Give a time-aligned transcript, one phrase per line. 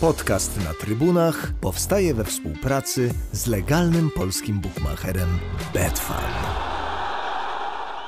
[0.00, 5.28] Podcast na trybunach powstaje we współpracy z legalnym polskim bukmacherem
[5.74, 6.32] Betfan.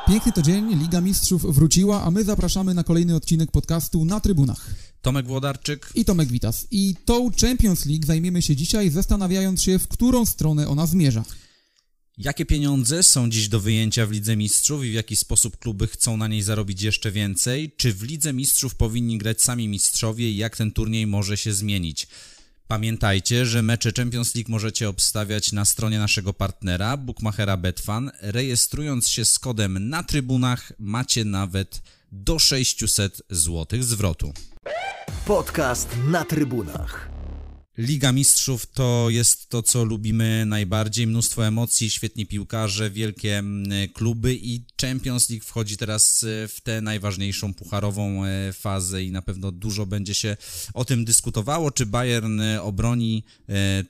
[0.08, 4.70] Piękny to dzień, Liga Mistrzów wróciła, a my zapraszamy na kolejny odcinek podcastu na trybunach.
[5.02, 6.66] Tomek Włodarczyk I Tomek Witas.
[6.70, 11.22] I tą Champions League zajmiemy się dzisiaj, zastanawiając się, w którą stronę ona zmierza.
[12.18, 16.16] Jakie pieniądze są dziś do wyjęcia w Lidze Mistrzów i w jaki sposób kluby chcą
[16.16, 17.72] na niej zarobić jeszcze więcej?
[17.76, 22.06] Czy w Lidze Mistrzów powinni grać sami mistrzowie i jak ten turniej może się zmienić?
[22.68, 28.10] Pamiętajcie, że mecze Champions League możecie obstawiać na stronie naszego partnera, bookmachera Betfan.
[28.20, 34.32] Rejestrując się z kodem na trybunach macie nawet do 600 zł zwrotu.
[35.26, 37.21] Podcast na trybunach.
[37.78, 41.06] Liga Mistrzów to jest to, co lubimy najbardziej.
[41.06, 46.80] Mnóstwo emocji, świetni piłkarze, wielkie mm, kluby i Champions League wchodzi teraz e, w tę
[46.80, 50.36] najważniejszą pucharową e, fazę i na pewno dużo będzie się
[50.74, 53.24] o tym dyskutowało, czy Bayern e, obroni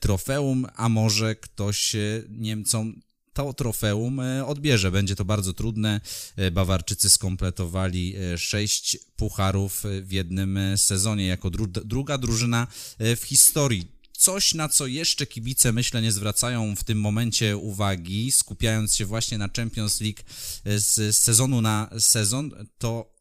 [0.00, 1.96] trofeum, a może ktoś
[2.28, 3.00] Niemcom
[3.32, 4.90] to trofeum e, odbierze.
[4.90, 6.00] Będzie to bardzo trudne.
[6.36, 12.66] E, Bawarczycy skompletowali e, sześć pucharów w jednym sezonie jako dru druga drużyna
[12.98, 18.94] w historii coś, na co jeszcze kibice, myślę, nie zwracają w tym momencie uwagi, skupiając
[18.94, 20.22] się właśnie na Champions League
[20.64, 23.12] z sezonu na sezon, to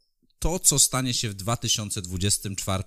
[0.41, 2.83] to, co stanie się w 2024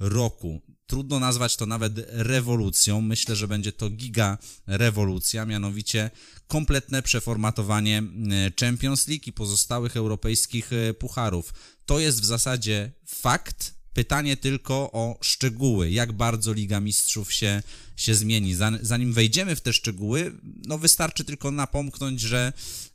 [0.00, 0.60] roku.
[0.86, 3.00] Trudno nazwać to nawet rewolucją.
[3.00, 6.10] Myślę, że będzie to giga rewolucja, mianowicie
[6.46, 11.54] kompletne przeformatowanie e, Champions League i pozostałych europejskich e, pucharów.
[11.86, 13.75] To jest w zasadzie fakt.
[13.96, 17.62] Pytanie tylko o szczegóły, jak bardzo Liga Mistrzów się,
[17.96, 18.56] się zmieni.
[18.82, 20.32] Zanim wejdziemy w te szczegóły,
[20.66, 22.52] no wystarczy tylko napomknąć, że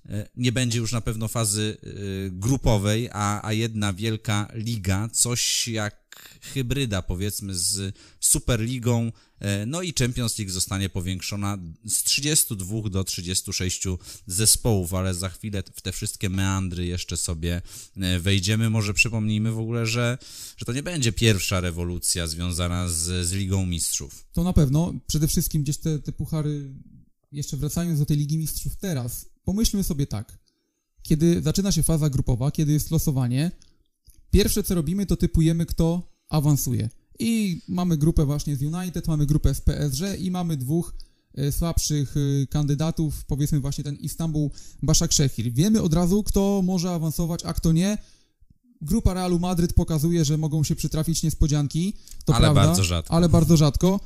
[0.09, 1.77] e, nie będzie już na pewno fazy
[2.31, 6.00] grupowej, a, a jedna wielka liga, coś jak
[6.41, 13.83] hybryda powiedzmy z Superligą, e, no i Champions League zostanie powiększona z 32 do 36
[14.27, 17.61] zespołów, ale za chwilę w te wszystkie meandry jeszcze sobie
[17.97, 18.69] e, wejdziemy.
[18.69, 20.17] Może przypomnijmy w ogóle, że,
[20.57, 24.25] że to nie będzie pierwsza rewolucja związana z, z Ligą Mistrzów.
[24.33, 24.93] To na pewno.
[25.07, 26.73] Przede wszystkim gdzieś te, te puchary,
[27.31, 30.41] jeszcze wracając do tej Ligi Mistrzów teraz, pomyślmy sobie tak.
[31.03, 33.51] Kiedy zaczyna się faza grupowa, kiedy jest losowanie,
[34.31, 36.89] Pierwsze co robimy, to typujemy, kto awansuje.
[37.19, 40.93] I mamy grupę właśnie z United, mamy grupę z PSG i mamy dwóch
[41.35, 44.49] e, słabszych e, kandydatów, powiedzmy właśnie ten Istanbul
[44.83, 45.53] Baszak Szechir.
[45.53, 47.97] Wiemy od razu, kto może awansować, a kto nie.
[48.81, 51.93] Grupa Realu Madryt pokazuje, że mogą się przytrafić niespodzianki.
[52.25, 53.13] To ale prawda, bardzo rzadko.
[53.13, 53.99] Ale bardzo rzadko.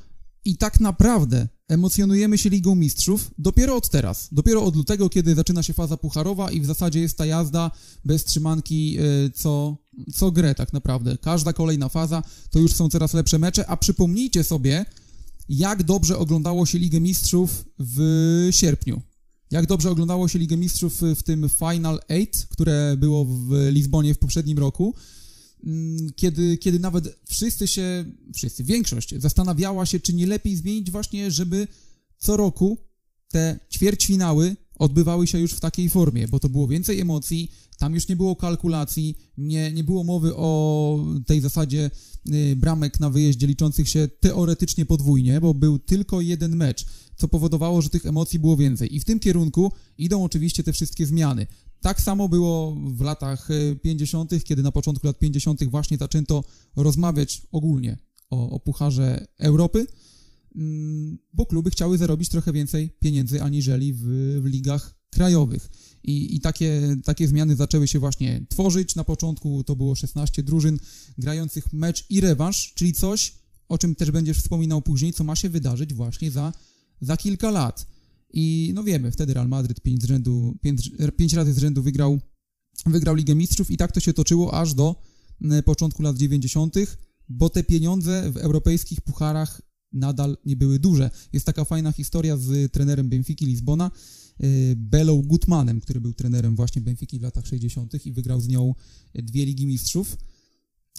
[0.46, 4.30] I tak naprawdę emocjonujemy się Ligą Mistrzów dopiero od teraz.
[4.32, 7.72] Dopiero od lutego, kiedy zaczyna się faza pucharowa i w zasadzie jest ta jazda
[8.06, 9.78] bez trzymanki e, co,
[10.14, 11.18] co grę tak naprawdę.
[11.18, 14.86] Każda kolejna faza to już są coraz lepsze mecze, a przypomnijcie sobie,
[15.50, 19.02] jak dobrze oglądało się Ligę Mistrzów w sierpniu.
[19.52, 24.20] Jak dobrze oglądało się Ligę Mistrzów w tym Final Eight, które było w Lizbonie w
[24.20, 24.96] poprzednim roku.
[25.66, 31.32] Mm, kiedy, kiedy nawet wszyscy się, wszyscy, większość zastanawiała się, czy nie lepiej zmienić właśnie,
[31.32, 31.68] żeby
[32.18, 32.78] co roku
[33.32, 38.08] te ćwierćfinały odbywały się już w takiej formie, bo to było więcej emocji, tam już
[38.08, 41.92] nie było kalkulacji, nie, nie było mowy o tej zasadzie
[42.34, 47.82] y, bramek na wyjeździe liczących się teoretycznie podwójnie, bo był tylko jeden mecz, co powodowało,
[47.82, 48.96] że tych emocji było więcej.
[48.96, 51.48] I w tym kierunku idą oczywiście te wszystkie zmiany.
[51.82, 53.48] Tak samo było w latach
[53.82, 55.64] 50., y, kiedy na początku lat 50.
[55.64, 56.44] właśnie zaczęto
[56.76, 57.98] rozmawiać ogólnie
[58.30, 59.88] o, o Pucharze Europy,
[60.56, 64.04] mm, bo kluby chciały zarobić trochę więcej pieniędzy aniżeli w,
[64.42, 65.70] w ligach krajowych.
[66.04, 68.96] I, I, takie, takie zmiany zaczęły się właśnie tworzyć.
[68.96, 70.80] Na początku to było 16 drużyn
[71.18, 73.36] grających mecz i rewanż, czyli coś,
[73.70, 76.54] o czym też będziesz wspominał później, co ma się wydarzyć właśnie za,
[77.02, 77.88] za kilka lat.
[78.36, 79.50] I no wiemy, wtedy Real
[80.62, 82.20] pięć, pięć razy z rzędu wygrał,
[82.86, 84.96] wygrał Ligę Mistrzów i tak to się toczyło aż do
[85.66, 86.76] początku lat 90.,
[87.30, 89.62] bo te pieniądze w europejskich pucharach
[89.94, 91.10] nadal nie były duże.
[91.34, 93.92] Jest taka fajna historia z trenerem Benfiki Lizbona,
[94.44, 98.06] y, Belą Gutmanem, który był trenerem właśnie Benfiki w latach 60.
[98.06, 98.74] i wygrał z nią
[99.14, 100.18] dwie Ligi Mistrzów,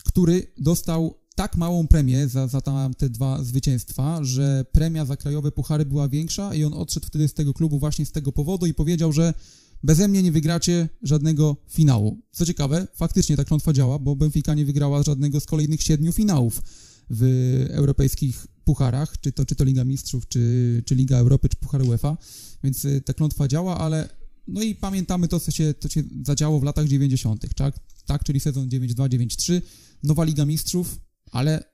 [0.04, 5.52] który dostał tak małą premię za, za tam te dwa zwycięstwa, że premia za krajowe
[5.52, 8.74] puchary była większa i on odszedł wtedy z tego klubu właśnie z tego powodu i
[8.74, 9.34] powiedział, że
[9.82, 12.22] beze mnie nie wygracie żadnego finału.
[12.32, 16.62] Co ciekawe, faktycznie ta klątwa działa, bo Benfica nie wygrała żadnego z kolejnych siedmiu finałów
[17.10, 17.22] w
[17.70, 22.16] europejskich pucharach, czy to, czy to Liga Mistrzów, czy, czy Liga Europy, czy Puchar UEFA,
[22.64, 24.08] więc y, ta klątwa działa, ale
[24.48, 27.80] no i pamiętamy to, co się, co się zadziało w latach 90., tak?
[28.06, 29.60] tak, czyli sezon 9-2, 9-3,
[30.02, 30.98] nowa Liga Mistrzów,
[31.36, 31.64] ale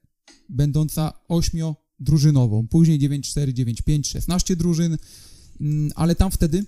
[0.49, 2.69] będąca ośmiodrużynową.
[2.69, 4.99] Później 9-4, 9-5, 16 drużyn,
[5.61, 6.64] mm, ale tam wtedy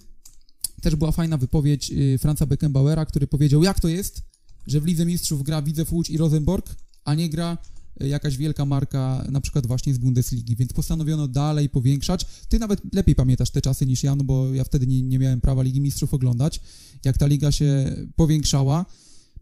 [0.82, 4.22] też była fajna wypowiedź y, Franza Beckenbauera, który powiedział, jak to jest,
[4.66, 7.58] że w Lidze Mistrzów gra Widzew Łódź i Rosenborg, a nie gra
[8.02, 12.26] y, jakaś wielka marka, na przykład właśnie z Bundesligi, więc postanowiono dalej powiększać.
[12.48, 15.40] Ty nawet lepiej pamiętasz te czasy niż ja, no bo ja wtedy nie, nie miałem
[15.40, 16.60] prawa Ligi Mistrzów oglądać,
[17.04, 18.86] jak ta liga się powiększała.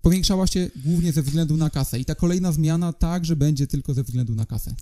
[0.02, 4.02] Powiększała się głównie ze względu na kasę i ta kolejna zmiana także będzie tylko ze
[4.02, 4.74] względu na kasę.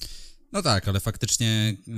[0.52, 1.94] No tak, ale faktycznie yy,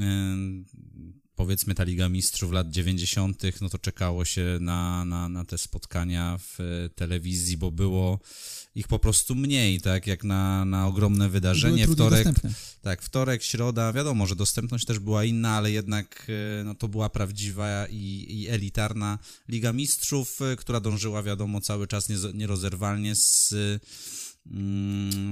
[1.37, 6.39] powiedzmy ta Liga Mistrzów lat 90., no to czekało się na, na, na te spotkania
[6.39, 6.59] w
[6.95, 8.21] telewizji, bo było
[8.75, 11.89] ich po prostu mniej, tak jak na, na ogromne wydarzenie.
[11.89, 12.29] Wtorek,
[12.83, 16.27] tak, wtorek, środa, wiadomo, że dostępność też była inna, ale jednak
[16.61, 19.19] e, no, to była prawdziwa i, i elitarna
[19.49, 23.55] Liga Mistrzów, e, która dążyła, wiadomo, cały czas nierozerwalnie z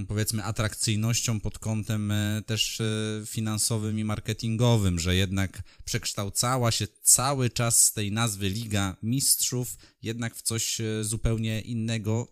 [0.09, 2.85] powiedzmy atrakcyjnością pod kątem e, też e,
[3.27, 10.35] finansowym i marketingowym, że jednak przekształcała się cały czas z tej nazwy Liga Mistrzów jednak
[10.35, 12.29] w coś e, zupełnie innego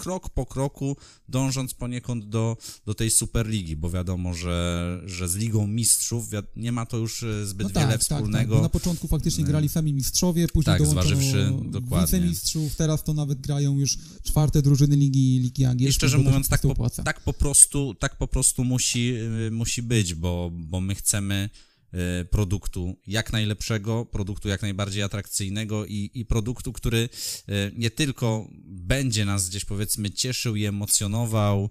[0.00, 0.96] krok po kroku,
[1.28, 2.56] dążąc poniekąd do,
[2.86, 7.46] do tej Superligi, bo wiadomo, że, że z Ligą Mistrzów nie ma to już e,
[7.46, 8.54] zbyt no wiele tak, wspólnego.
[8.54, 8.62] Tak, tak.
[8.62, 12.06] na początku faktycznie grali sami mistrzowie, później tak, dołączono dokładnie.
[12.06, 15.90] wicemistrzów, teraz to nawet grają już czwarte drużyny Ligi, Ligi Angielskiej.
[15.90, 19.14] I szczerze mówiąc, tak po, tak po, prostu, tak po prostu musi,
[19.46, 21.50] e, musi być, bo, bo my chcemy
[21.92, 27.08] E, produktu jak najlepszego, produktu jak najbardziej atrakcyjnego i, i produktu, który
[27.48, 28.48] e, nie tylko
[28.90, 31.70] będzie nas gdzieś powiedzmy cieszył i emocjonował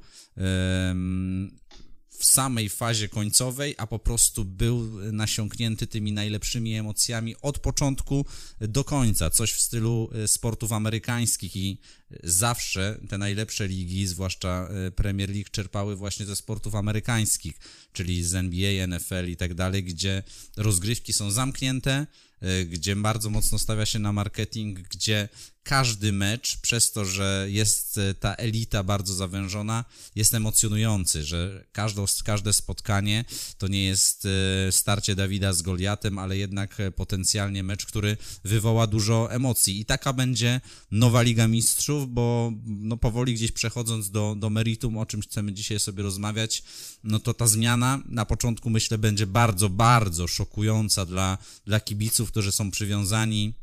[2.20, 8.26] w samej fazie końcowej, a po prostu był nasiąknięty tymi najlepszymi emocjami od początku
[8.62, 9.30] do końca.
[9.30, 11.78] Coś w stylu e, sportów amerykańskich i
[12.24, 17.60] zawsze te najlepsze ligi, zwłaszcza e, Premier League, czerpały właśnie ze sportów amerykańskich,
[17.94, 20.24] czyli z NBA, NFL i tak dalej, gdzie
[20.58, 22.08] rozgrywki są zamknięte,
[22.42, 25.30] e, gdzie bardzo mocno stawia się na marketing, gdzie
[25.70, 29.86] każdy mecz, przez to, że jest e, ta elita bardzo zawężona,
[30.16, 33.26] jest emocjonujący, że każde, każde spotkanie
[33.58, 34.28] to nie jest
[34.72, 39.80] starcie Dawida z Goliatem, ale jednak potencjalnie mecz, który wywoła dużo emocji.
[39.80, 40.62] I taka będzie
[40.92, 45.80] nowa Liga Mistrzów, bo no powoli gdzieś przechodząc do, do meritum, o czym chcemy dzisiaj
[45.80, 46.64] sobie rozmawiać,
[47.04, 52.52] no to ta zmiana na początku myślę będzie bardzo, bardzo szokująca dla, dla kibiców, którzy
[52.52, 53.54] są przywiązani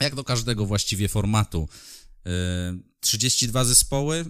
[0.00, 1.68] jak do każdego właściwie formatu.
[3.00, 4.24] 32 yy, zespoły,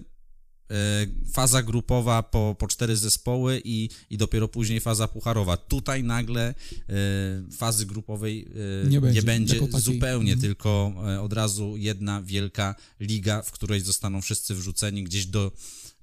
[0.71, 5.57] E, faza grupowa po, po cztery zespoły i, i dopiero później faza pucharowa.
[5.57, 6.53] Tutaj nagle e,
[7.51, 8.47] fazy grupowej
[8.85, 10.41] e, nie będzie, nie będzie zupełnie, mhm.
[10.41, 15.51] tylko od razu jedna wielka liga, w której zostaną wszyscy wrzuceni gdzieś do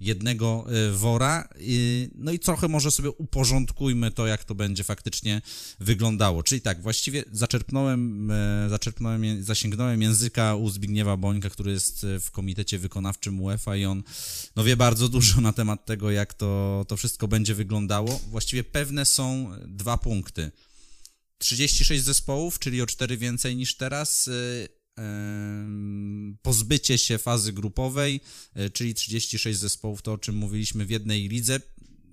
[0.01, 1.49] jednego e, wora.
[2.15, 5.43] No i trochę może sobie uporządkujmy to, jak to będzie faktycznie
[5.81, 6.43] wyglądało.
[6.43, 12.31] Czyli tak, właściwie zaczerpnąłem, e, zaczerpnąłem zasięgnąłem języka u Zbigniewa Bońka, który jest e, w
[12.31, 14.03] komitecie wykonawczym UEFA i on
[14.57, 18.21] no, wie bardzo dużo na temat tego, jak to, to wszystko będzie wyglądało.
[18.31, 20.51] Właściwie pewne są dwa punkty.
[21.39, 24.31] 36 zespołów, czyli o 4 więcej niż teraz
[26.43, 28.21] pozbycie się fazy grupowej,
[28.55, 31.61] e, czyli 36 zespołów, to o czym mówiliśmy w jednej lidze.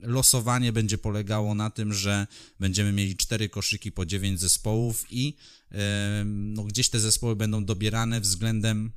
[0.02, 2.28] Losowanie będzie polegało na tym, że
[2.60, 5.36] będziemy mieli cztery koszyki po 9 zespołów i
[6.26, 8.92] no, gdzieś te zespoły będą dobierane względem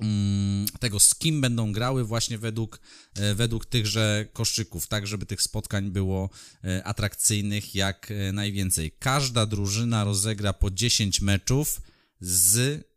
[0.00, 2.80] mm, tego, z kim będą grały właśnie według,
[3.14, 6.30] e, według tychże koszyków, tak żeby tych spotkań było
[6.64, 8.92] e, atrakcyjnych jak najwięcej.
[8.98, 11.80] Każda drużyna rozegra po 10 meczów
[12.20, 12.87] z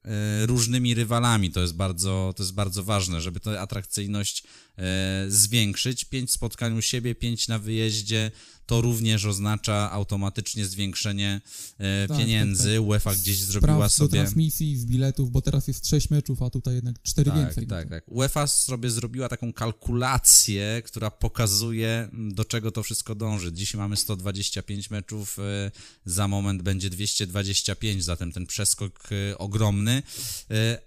[0.45, 1.51] różnymi rywalami.
[1.51, 4.43] To jest bardzo, to jest bardzo ważne, żeby tę atrakcyjność
[4.77, 6.05] e, zwiększyć.
[6.05, 8.31] Pięć spotkań u siebie, pięć na wyjeździe,
[8.71, 11.41] to również oznacza automatycznie zwiększenie
[11.77, 12.63] e, tak, pieniędzy.
[12.63, 12.87] Tak, tak.
[12.87, 14.09] UEFA gdzieś zrobiła sobie...
[14.09, 17.67] do transmisji, z biletów, bo teraz jest 6 meczów, a tutaj jednak 4 tak, więcej.
[17.67, 18.03] Tak, tak.
[18.07, 23.53] UEFA sobie zrobiła taką kalkulację, która pokazuje, do czego to wszystko dąży.
[23.53, 25.71] Dzisiaj mamy 125 meczów, e,
[26.05, 30.03] za moment będzie 225, zatem ten przeskok e, ogromny.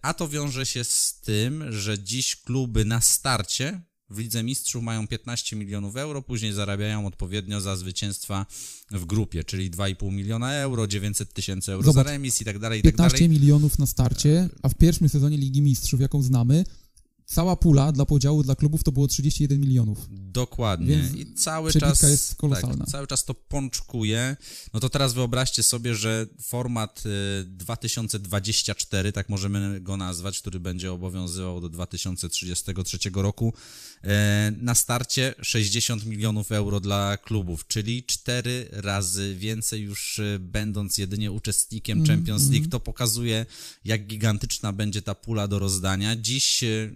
[0.02, 3.80] A to wiąże się z tym, że dziś kluby na starcie
[4.10, 8.46] w Lidze Mistrzów mają 15 milionów euro, później zarabiają odpowiednio za zwycięstwa
[8.90, 12.80] w grupie, czyli 2,5 miliona euro, 900 tysięcy euro Zobacz, za remis i tak dalej,
[12.80, 13.40] i 15 tak dalej.
[13.40, 16.64] milionów na starcie, a w pierwszym sezonie Ligi Mistrzów, jaką znamy,
[17.26, 20.08] cała pula dla podziału dla klubów to było 31 milionów.
[20.10, 20.96] Dokładnie.
[20.96, 22.02] Więc I cały czas.
[22.02, 22.84] jest kolosalna.
[22.84, 24.36] Tak, cały czas to pączkuje.
[24.74, 30.92] No to teraz wyobraźcie sobie, że format y, 2024, tak możemy go nazwać, który będzie
[30.92, 33.54] obowiązywał do 2033 roku,
[34.04, 40.98] e, na starcie 60 milionów euro dla klubów, czyli cztery razy więcej już y, będąc
[40.98, 42.68] jedynie uczestnikiem Mhm, Champions League.
[42.68, 43.46] To pokazuje,
[43.84, 46.16] jak gigantyczna będzie ta pula do rozdania.
[46.16, 46.94] Dziś y,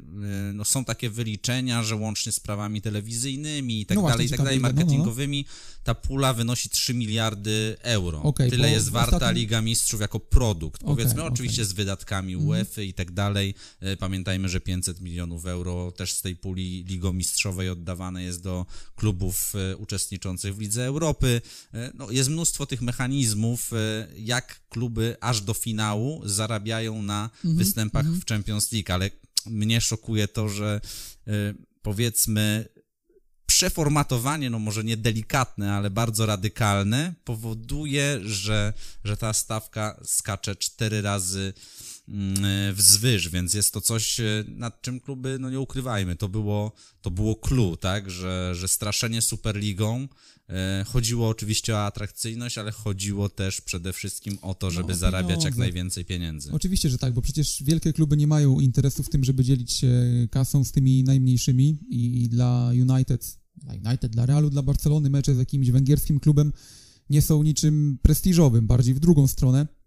[0.55, 4.39] no, są takie wyliczenia, że łącznie z prawami telewizyjnymi i tak No dalej, i tak
[4.39, 5.45] dalej, no, marketingowymi,
[5.85, 8.23] ta pula wynosi 3 miliardy euro.
[8.23, 10.81] Okej, Tyle jest warta ostatnim- Liga Mistrzów jako produkt.
[10.85, 11.13] Powiedzmy.
[11.13, 11.33] Mhm.
[11.33, 13.55] oczywiście z wydatkami UEFA i tak dalej.
[13.81, 19.53] E, Pamiętajmy, że 500 milionów euro też z tej puli ligomistrzowej oddawane jest do klubów
[19.73, 21.41] e, uczestniczących w Lidze Europy.
[21.95, 23.71] No, jest mnóstwo tych mechanizmów,
[24.19, 29.11] jak kluby aż do finału zarabiają na Mhm, występach w Champions League, ale
[29.51, 30.81] mnie szokuje to, że
[31.27, 31.31] e,
[31.83, 32.69] powiedzmy
[33.47, 38.73] przeformatowanie, no może nie delikatne, ale bardzo radykalne, powoduje, że,
[39.05, 41.53] że ta stawka skacze cztery razy
[42.73, 47.11] wzwyż, więc jest to coś, e, nad czym kluby, no nie ukrywajmy, to było, to
[47.11, 50.09] było clue, tak, że, że straszenie Superligą
[50.49, 55.45] e, chodziło oczywiście o atrakcyjność, ale chodziło też przede wszystkim o to, żeby o zarabiać
[55.45, 56.53] jak najwięcej pieniędzy.
[56.53, 60.11] Oczywiście, że tak, bo przecież wielkie kluby nie mają interesu w tym, żeby dzielić się
[60.31, 65.35] kasą z tymi najmniejszymi i, i dla United, dla United, dla Realu, dla Barcelony mecze
[65.35, 66.53] z jakimś węgierskim klubem
[67.11, 69.78] nie są niczym prestiżowym, bardziej w drugą stronę.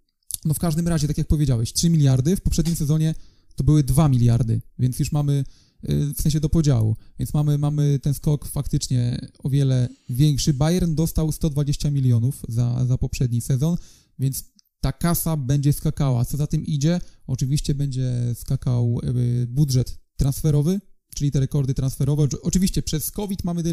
[0.46, 3.16] No w każdym razie, tak jak powiedziałeś, 3 miliardy, w poprzednim sezonie
[3.56, 5.44] to były 2 miliardy, więc już mamy
[5.90, 10.54] y, w sensie do podziału, więc mamy, mamy ten skok faktycznie o wiele większy.
[10.54, 13.78] Bayern dostał 120 milionów za, za poprzedni sezon,
[14.20, 14.44] więc
[14.82, 16.26] ta kasa będzie skakała.
[16.26, 17.02] Co za tym idzie?
[17.28, 20.80] Oczywiście będzie skakał y, budżet transferowy,
[21.16, 22.24] czyli te rekordy transferowe.
[22.24, 23.64] Oczy- Oczywiście przez COVID mamy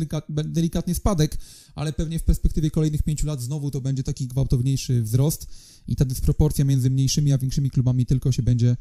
[0.44, 1.36] delikatny spadek,
[1.74, 5.46] ale pewnie w perspektywie kolejnych pięciu lat znowu to będzie taki gwałtowniejszy wzrost
[5.88, 8.76] i ta dysproporcja między mniejszymi a większymi klubami tylko się będzie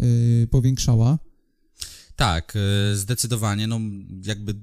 [0.00, 1.18] y, powiększała.
[2.16, 3.66] Tak, e, zdecydowanie.
[3.66, 3.80] No,
[4.24, 4.54] jakby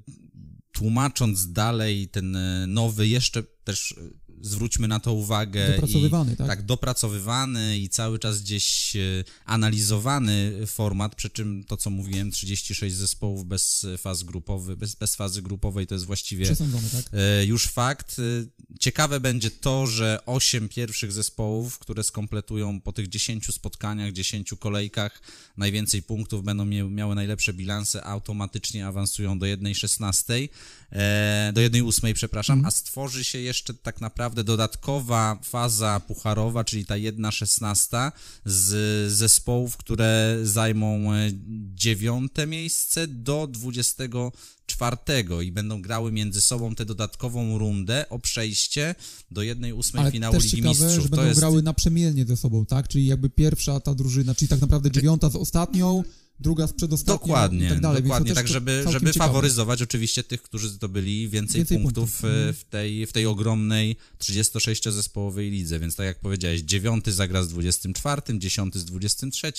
[0.72, 5.68] tłumacząc dalej ten e, nowy, jeszcze też e, zwróćmy na to uwagę.
[5.68, 6.48] Dopracowywany, i, tak?
[6.48, 9.00] Tak, dopracowywany i cały czas gdzieś e,
[9.46, 15.42] analizowany format, przy czym to, co mówiłem, 36 zespołów bez faz grupowych, bez, bez fazy
[15.42, 17.06] grupowej to jest właściwie tak?
[17.14, 18.20] E, już fakt.
[18.20, 18.46] E,
[18.80, 25.22] Ciekawe będzie to, że 8 pierwszych zespołów, które skompletują po tych 10 spotkaniach, 10 kolejkach
[25.58, 30.50] najwięcej punktów, będą miały najlepsze bilanse, automatycznie awansują do 1.16,
[30.92, 36.96] e, do 1.8, przepraszam, a stworzy się jeszcze tak naprawdę dodatkowa faza pucharowa, czyli ta
[36.96, 38.12] 1.16
[38.46, 41.32] z zespołów, które zajmą e,
[41.76, 44.98] dziewiąte miejsce do 24
[45.44, 48.96] i będą grały między sobą tę dodatkową rundę o przejście
[49.32, 51.04] do 1.8 Ale finału też Ligi ciekawe, Mistrzów.
[51.04, 52.88] że to będą jest grały naprzemiennie ze sobą, tak?
[52.88, 56.04] Czyli jakby pierwsza ta drużyna, czyli tak naprawdę dziewiąta z ostatnią,
[56.40, 58.04] druga z przedostatnią Dokładnie, i tak dalej.
[58.04, 59.28] dokładnie, tak żeby, żeby ciekawe.
[59.28, 62.26] faworyzować oczywiście tych, którzy zdobyli więcej, Więcej punktów, punktów.
[62.26, 62.54] Mhm.
[62.54, 68.22] w tej, w tej ogromnej 36-zespołowej lidze, więc tak jak powiedziałeś, dziewiąty zagra z 24,
[68.40, 69.54] dziesiąty z 23,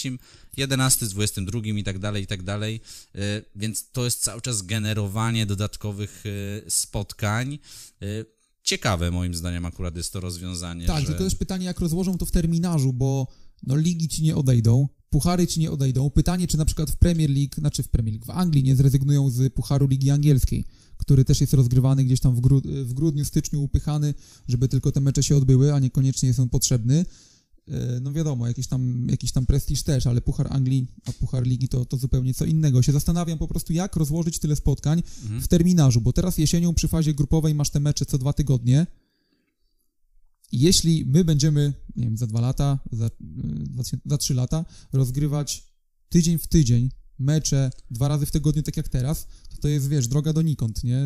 [0.56, 2.80] jedenasty z 22 i tak dalej, i tak dalej,
[3.14, 6.24] E, więc to jest cały czas generowanie dodatkowych
[6.66, 7.58] e, spotkań.
[8.02, 8.06] E,
[8.62, 11.06] Ciekawe moim zdaniem akurat jest to rozwiązanie, Tak, że...
[11.06, 13.26] tylko też pytanie, jak rozłożą to w terminarzu, bo
[13.62, 16.10] no, ligi ci nie odejdą, puchary ci nie odejdą.
[16.10, 19.30] Pytanie, czy na przykład w Premier League, znaczy w Premier League, w Anglii nie zrezygnują
[19.30, 20.64] z pucharu Ligi Angielskiej,
[20.96, 22.40] który też jest rozgrywany gdzieś tam w,
[22.84, 24.14] w grudniu, styczniu, upychany,
[24.48, 27.04] żeby tylko te mecze się odbyły, a niekoniecznie jest on potrzebny.
[27.68, 31.68] E, No wiadomo, jakiś tam, jakiś tam prestiż też, ale Puchar Anglii, a Puchar Ligi
[31.68, 32.82] to, to zupełnie co innego.
[32.82, 35.40] Się zastanawiam po prostu, jak rozłożyć tyle spotkań Mhm.
[35.40, 38.86] w terminarzu, bo teraz jesienią przy fazie grupowej masz te mecze co dwa tygodnie.
[40.52, 43.10] Jeśli my będziemy, nie wiem, za dwa lata, za,
[44.04, 45.64] za trzy lata rozgrywać
[46.08, 50.08] tydzień w tydzień mecze dwa razy w tygodniu, tak jak teraz, to to jest, wiesz,
[50.08, 51.00] droga donikąd, nie?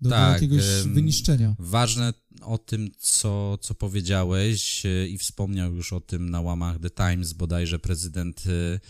[0.00, 1.56] Do, do Tak, jakiegoś em, wyniszczenia.
[1.58, 6.90] Ważne o tym, co, co powiedziałeś e, i wspomniał już o tym na łamach The
[6.90, 8.80] Times bodajże prezydent e,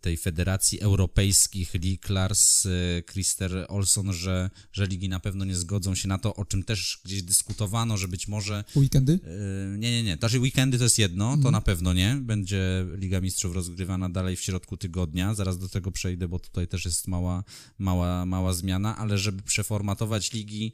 [0.00, 5.94] tej Federacji Europejskich Lig Lars e, Christer Olson, że, że ligi na pewno nie zgodzą
[5.94, 9.12] się na to, o czym też gdzieś dyskutowano, że być może Weekendy?
[9.12, 10.16] Yy, Nie, nie, nie.
[10.16, 12.18] Znaczy weekendy to jest jedno, to na pewno nie.
[12.22, 15.34] Będzie Liga Mistrzów rozgrywana dalej w środku tygodnia.
[15.34, 17.44] Zaraz do tego przejdę, bo tutaj też jest mała,
[17.78, 20.72] mała, mała zmiana, ale żeby przeformatować ligi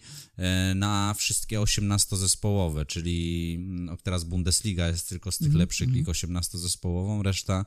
[0.74, 7.64] na wszystkie 18-zespołowe, czyli mm, teraz Bundesliga jest tylko z tych lepszych lig 18-zespołową, reszta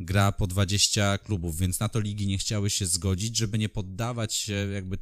[0.00, 4.34] gra po 20 klubów, więc na to ligi nie chciały się zgodzić, żeby nie poddawać
[4.34, 4.98] się jakby,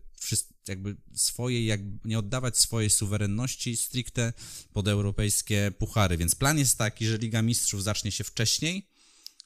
[0.68, 4.32] jakby swojej, jakby nie oddawać swojej suwerenności stricte
[4.72, 6.16] pod europejskie puchary.
[6.16, 8.88] Więc plan jest taki, że Liga Mistrzów zacznie się wcześniej,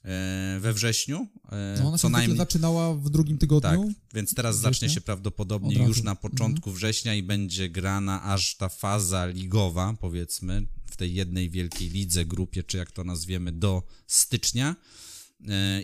[0.05, 1.27] e, we wrześniu.
[1.53, 3.85] E, no ona co najmniej zaczynała w drugim tygodniu.
[3.85, 6.77] Tak, więc teraz zacznie się prawdopodobnie już na początku mhm.
[6.77, 12.63] września i będzie grana aż ta faza ligowa, powiedzmy, w tej jednej wielkiej lidze, grupie,
[12.63, 14.77] czy jak to nazwiemy, do stycznia.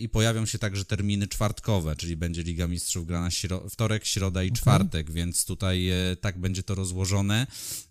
[0.01, 4.47] I pojawią się także terminy czwartkowe, czyli będzie Liga Mistrzów grana śro wtorek, środa i
[4.47, 4.57] okay.
[4.57, 7.47] czwartek, więc tutaj e, tak będzie to rozłożone.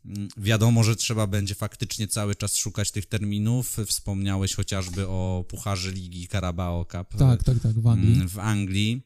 [0.05, 3.77] Mm, wiadomo, że trzeba będzie faktycznie cały czas szukać tych terminów.
[3.85, 7.19] Wspomniałeś chociażby o Pucharze Ligi Carabao Cup.
[7.19, 8.13] Tak, tak, tak, w Anglii.
[8.15, 9.01] Mm, w Anglii.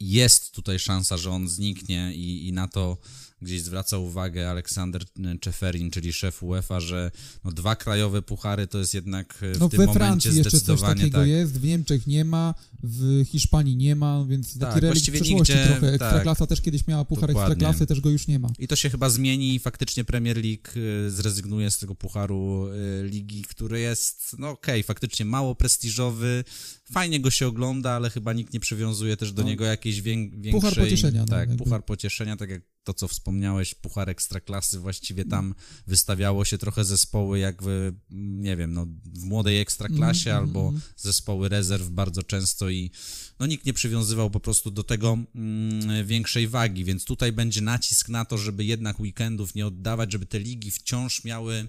[0.00, 2.98] Jest tutaj szansa, że on zniknie i, i na to
[3.46, 5.04] gdzieś zwraca uwagę Aleksander
[5.40, 7.10] Czeferin, czyli szef UEFA, że
[7.44, 11.18] no, dwa krajowe puchary to jest jednak w no, tym we momencie jeszcze coś takiego
[11.18, 11.28] tak.
[11.28, 15.66] jest, w Niemczech nie ma, w Hiszpanii nie ma, więc tak, taki relikt przeszłości nigdzie,
[15.66, 15.92] trochę.
[15.92, 17.52] Ekstraklasa tak, też kiedyś miała puchar dokładnie.
[17.52, 18.48] Ekstraklasy, też go już nie ma.
[18.58, 20.68] I to się chyba zmieni i faktycznie Premier League
[21.06, 26.44] y, zrezygnuje z tego pucharu y, ligi, który jest, no okej, okay, faktycznie mało prestiżowy,
[26.92, 29.48] fajnie go się ogląda, ale chyba nikt nie przywiązuje też do no.
[29.48, 30.52] niego jakiejś większej...
[30.52, 31.20] Puchar pocieszenia.
[31.20, 35.54] No, tak, no, puchar pocieszenia, tak jak to, co wspomniałeś, Puchar Ekstraklasy, właściwie tam
[35.86, 40.80] wystawiało się trochę zespoły jak w, nie wiem, no, w młodej Ekstraklasie mm, albo mm.
[40.96, 42.90] zespoły rezerw bardzo często i
[43.38, 48.08] no, nikt nie przywiązywał po prostu do tego mm, większej wagi, więc tutaj będzie nacisk
[48.08, 51.68] na to, żeby jednak weekendów nie oddawać, żeby te ligi wciąż miały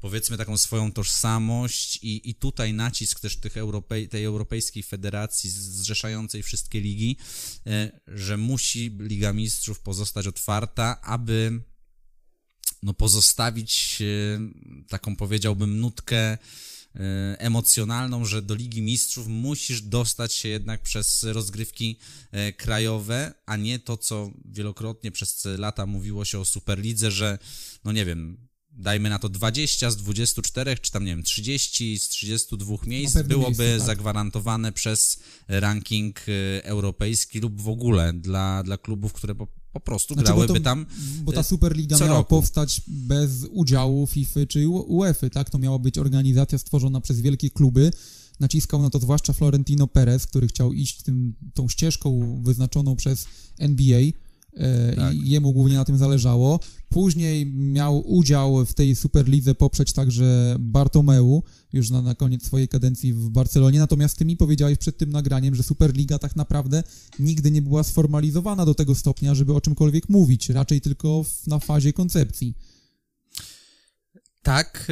[0.00, 6.42] powiedzmy taką swoją tożsamość i, i tutaj nacisk też tych Europej, tej Europejskiej Federacji zrzeszającej
[6.42, 7.16] wszystkie ligi,
[7.66, 11.60] e, że musi Liga Mistrzów pozostać otwarta, aby
[12.82, 14.02] no, pozostawić
[14.88, 16.38] taką powiedziałbym nutkę e,
[17.38, 21.98] emocjonalną, że do Ligi Mistrzów musisz dostać się jednak przez rozgrywki
[22.30, 27.38] e, krajowe, a nie to, co wielokrotnie przez lata mówiło się o Superlidze, że
[27.84, 28.47] no nie wiem,
[28.78, 33.24] dajmy na to 20 z 24, czy tam nie wiem, 30 z 32 miejsc no
[33.24, 33.86] byłoby miejscu, tak.
[33.86, 35.18] zagwarantowane przez
[35.48, 40.52] ranking y, europejski lub w ogóle dla, dla klubów, które po, po prostu znaczy, grałyby
[40.52, 40.86] bo to, tam.
[41.22, 42.28] Bo ta y, Superliga miała roku.
[42.30, 45.50] powstać bez udziału FIFA czy UEFA, tak?
[45.50, 47.90] To miała być organizacja stworzona przez wielkie kluby.
[48.40, 53.26] Naciskał na to zwłaszcza Florentino Perez, który chciał iść tym, tą ścieżką wyznaczoną przez
[53.58, 54.00] NBA
[54.96, 55.14] tak.
[55.14, 56.60] i jemu głównie na tym zależało.
[56.88, 63.12] Później miał udział w tej Superlidze poprzeć także Bartomeu, już na, na koniec swojej kadencji
[63.12, 63.78] w Barcelonie.
[63.78, 66.82] Natomiast ty mi powiedziałeś przed tym nagraniem, że Superliga tak naprawdę
[67.18, 71.58] nigdy nie była sformalizowana do tego stopnia, żeby o czymkolwiek mówić, raczej tylko w, na
[71.58, 72.54] fazie koncepcji.
[74.42, 74.88] Tak,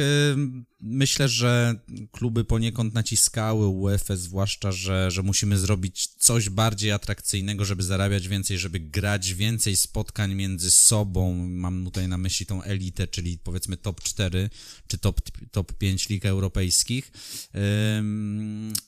[0.79, 1.79] myślę, że
[2.11, 8.57] kluby poniekąd naciskały UEFA, zwłaszcza, że, że musimy zrobić coś bardziej atrakcyjnego, żeby zarabiać więcej,
[8.57, 11.47] żeby grać więcej spotkań między sobą.
[11.47, 14.49] Mam tutaj na myśli tą elitę, czyli powiedzmy top 4
[14.87, 17.11] czy top, top 5 lig europejskich.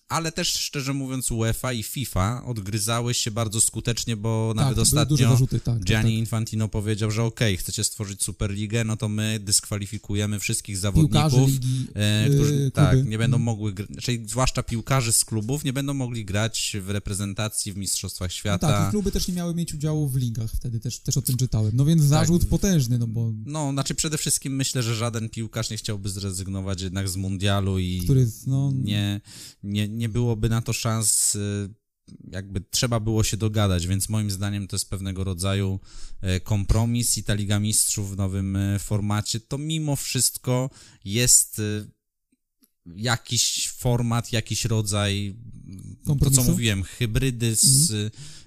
[0.10, 5.17] Ale też szczerze mówiąc, UEFA i FIFA odgryzały się bardzo skutecznie, bo tak, nawet ostatnio
[5.17, 6.19] zarzuty, tak, Gianni tak.
[6.19, 11.79] Infantino powiedział, że okej, okay, chcecie stworzyć Superligę, no to my dyskwalifikujemy wszystkich zawodników, ligi,
[11.94, 16.26] e, którzy yy, tak, nie będą mogły, czyli zwłaszcza piłkarzy z klubów, nie będą mogli
[16.26, 18.68] grać w reprezentacji w Mistrzostwach Świata.
[18.68, 21.22] No tak, i kluby też nie miały mieć udziału w ligach, wtedy też, też o
[21.22, 21.72] tym czytałem.
[21.74, 22.50] No więc zarzut tak.
[22.50, 23.34] potężny, no bo...
[23.46, 28.02] No, znaczy przede wszystkim myślę, że żaden piłkarz nie chciałby zrezygnować jednak z mundialu i
[28.04, 28.72] Który, no...
[28.76, 29.22] nie,
[29.63, 31.70] nie, nie byłoby na to szans y,
[32.32, 35.80] jakby trzeba było się dogadać, więc moim zdaniem to jest pewnego rodzaju
[36.22, 40.69] e, kompromis i ta Liga Mistrzów w nowym e, formacie to mimo wszystko
[41.06, 41.86] jest e,
[42.95, 45.36] jakiś format, jakiś rodzaj,
[46.22, 47.91] to co mówiłem, hybrydy z,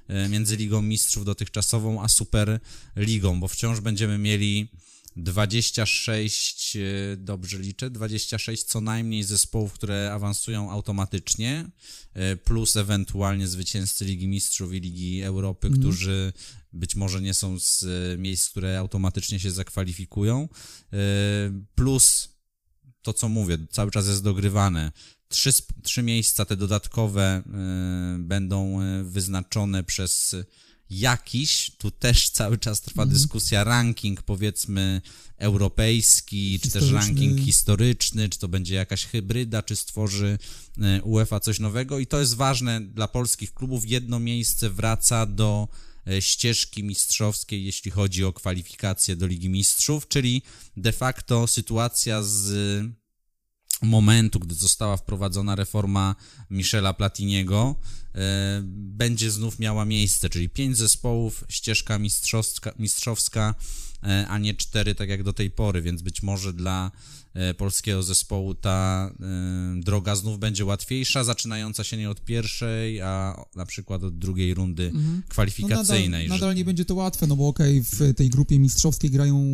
[0.08, 0.32] mhm.
[0.32, 2.60] między Ligą Mistrzów dotychczasową a Super
[2.96, 4.68] Ligą, bo wciąż będziemy mieli
[5.16, 11.70] 26, e, dobrze liczę, 26 co najmniej zespołów, które awansują automatycznie,
[12.14, 15.80] e, plus ewentualnie zwycięzcy Ligi Mistrzów i Ligi Europy, mm.
[15.80, 16.32] którzy
[16.72, 20.48] być może nie są z e, miejsc, które automatycznie się zakwalifikują,
[21.74, 22.28] plus
[23.02, 24.92] to, co mówię, cały czas jest dogrywane.
[25.28, 25.50] Trzy,
[25.82, 27.42] trzy miejsca te dodatkowe
[28.18, 30.36] będą wyznaczone przez
[31.00, 33.18] jakiś, tu też cały czas trwa mhm.
[33.18, 35.00] dyskusja, ranking powiedzmy
[35.38, 40.38] europejski, czy też ranking historyczny, czy to będzie jakaś hybryda, czy stworzy
[40.82, 43.90] e, UEFA coś nowego i to jest ważne dla polskich klubów.
[43.90, 45.68] Jedno miejsce wraca do
[46.06, 50.42] e, ścieżki mistrzowskiej, jeśli chodzi o kwalifikacje do Ligi Mistrzów, czyli
[50.76, 52.52] de facto sytuacja z
[53.82, 56.14] momentu, gdy została wprowadzona reforma
[56.50, 57.76] Michela Platiniego,
[58.14, 63.54] e, będzie znów miała miejsce, czyli pięć zespołów, ścieżka mistrzowska, mistrzowska
[64.02, 66.90] e, a nie cztery, tak jak do tej pory, więc być może dla
[67.34, 69.10] e, polskiego zespołu ta
[69.76, 74.86] droga znów będzie łatwiejsza, zaczynająca się nie od pierwszej, a na przykład od drugiej rundy
[74.86, 75.22] mhm.
[75.28, 76.28] kwalifikacyjnej.
[76.28, 79.10] No nadal, nadal, nie będzie to łatwe, no bo okej, okay, w tej grupie mistrzowskiej
[79.10, 79.44] grają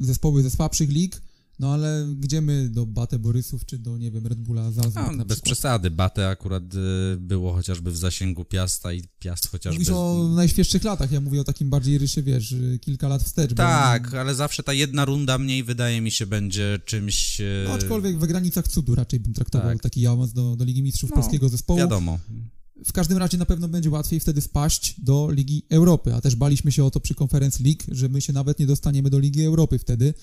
[0.00, 1.20] zespoły ze słabszych lig,
[1.58, 5.24] no ale gdzie my do Bate Borysów, czy do, nie wiem, Red Bulla Salzburg no,
[5.24, 9.78] Bez przesady, Bate akurat y, było chociażby w zasięgu Piasta i Piast chociażby...
[9.78, 13.54] Mówisz o najświeższych latach, ja mówię o takim bardziej ryszy, wiesz, y, kilka lat wstecz.
[13.54, 14.20] Tak, bo...
[14.20, 17.40] ale zawsze ta jedna runda mniej wydaje mi się będzie czymś...
[17.40, 19.82] Y, no, aczkolwiek w granicach cudu raczej bym traktował tak.
[19.82, 21.78] taki awans do, do Ligi Mistrzów no, polskiego zespołu.
[21.78, 22.18] wiadomo.
[22.84, 26.72] W każdym razie na pewno będzie łatwiej wtedy spaść do Ligi Europy, a też baliśmy
[26.72, 29.78] się o to przy Conference League, że my się nawet nie dostaniemy do Ligi Europy
[29.78, 30.14] wtedy,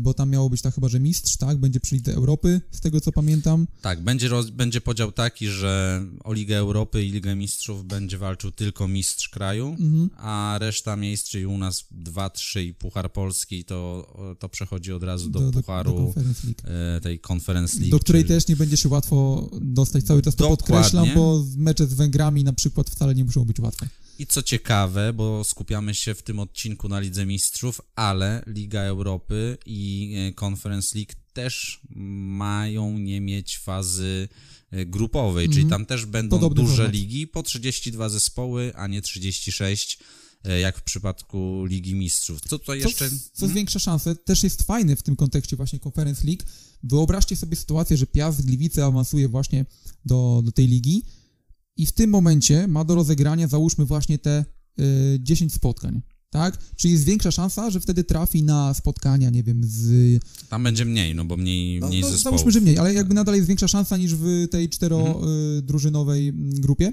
[0.00, 1.58] bo tam miało być tak chyba, że mistrz, tak?
[1.58, 3.66] Będzie przy Lidze Europy, z tego co pamiętam.
[3.82, 8.50] Tak, będzie, roz, będzie podział taki, że o Ligę Europy i Ligę Mistrzów będzie walczył
[8.50, 10.10] tylko mistrz kraju, mhm.
[10.16, 15.02] a reszta miejsc, czyli u nas 2, 3 i Puchar Polski, to, to przechodzi od
[15.02, 17.90] razu do, do Pucharu do Conference e, tej Conference League.
[17.90, 18.34] Do której czyli...
[18.34, 20.74] też nie będzie się łatwo dostać, cały czas to Dokładnie.
[20.74, 23.88] podkreślam, bo mecze z Węgrami na przykład wcale nie muszą być łatwe.
[24.18, 29.58] I co ciekawe, bo skupiamy się w tym odcinku na Lidze Mistrzów, ale Liga Europy
[29.66, 34.28] i e, Conference League też mają nie mieć fazy
[34.70, 35.52] e, grupowej, -hmm.
[35.52, 35.80] czyli mhm.
[35.80, 36.92] tam też będą Podobny duże format.
[36.92, 39.98] ligi po 32 zespoły, a nie 36
[40.44, 42.40] e, jak w przypadku Ligi Mistrzów.
[42.48, 43.10] Co to jeszcze...
[43.10, 43.54] Co, co hmm?
[43.54, 46.42] zwiększa szanse, też jest fajny w tym kontekście właśnie Conference League.
[46.82, 49.66] Wyobraźcie sobie sytuację, że Piast Gliwice awansuje właśnie
[50.04, 51.02] do, do tej ligi
[51.78, 54.44] i w tym momencie ma do rozegrania, załóżmy właśnie te
[54.80, 56.02] y, 10 spotkań.
[56.30, 56.58] Tak?
[56.76, 60.20] Czyli jest większa szansa, że wtedy trafi na spotkania, nie wiem, z.
[60.48, 62.40] Tam będzie mniej, no bo mniej, no, mniej no, zespołów.
[62.40, 66.60] Załóżmy, że mniej, ale jakby nadal jest większa szansa niż w tej czterodrużynowej mhm.
[66.60, 66.92] grupie.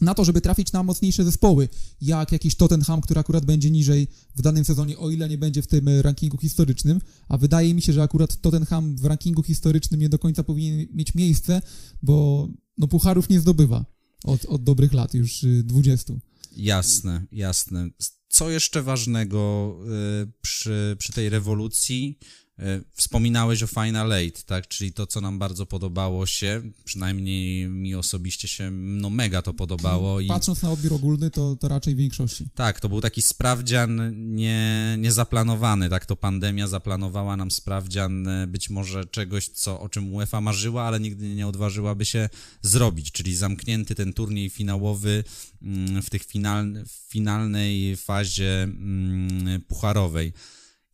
[0.00, 1.68] Na to, żeby trafić na mocniejsze zespoły,
[2.00, 5.66] jak jakiś Tottenham, który akurat będzie niżej w danym sezonie, o ile nie będzie w
[5.66, 10.18] tym rankingu historycznym, a wydaje mi się, że akurat Tottenham w rankingu historycznym nie do
[10.18, 11.62] końca powinien mieć miejsce,
[12.02, 16.12] bo no, pucharów nie zdobywa od, od dobrych lat, już 20.
[16.12, 16.16] Y,
[16.56, 17.90] jasne, jasne.
[18.28, 19.74] Co jeszcze ważnego
[20.22, 22.18] y, przy, przy tej rewolucji?
[22.58, 24.68] E, wspominałeś o Final Eight, tak?
[24.68, 30.20] Czyli to, co nam bardzo podobało się, przynajmniej mi osobiście się no mega to podobało.
[30.20, 30.26] I...
[30.26, 32.48] Patrząc na odbiór ogólny, to, to raczej w większości.
[32.54, 36.06] Tak, to był taki sprawdzian nie, niezaplanowany, tak?
[36.06, 41.00] To pandemia zaplanowała nam sprawdzian e, być może czegoś, co, o czym UEFA marzyła, ale
[41.00, 42.28] nigdy nie odważyłaby się
[42.62, 45.24] zrobić, czyli zamknięty ten turniej finałowy
[45.62, 50.32] mm, w tych final, finalnej fazie mm, pucharowej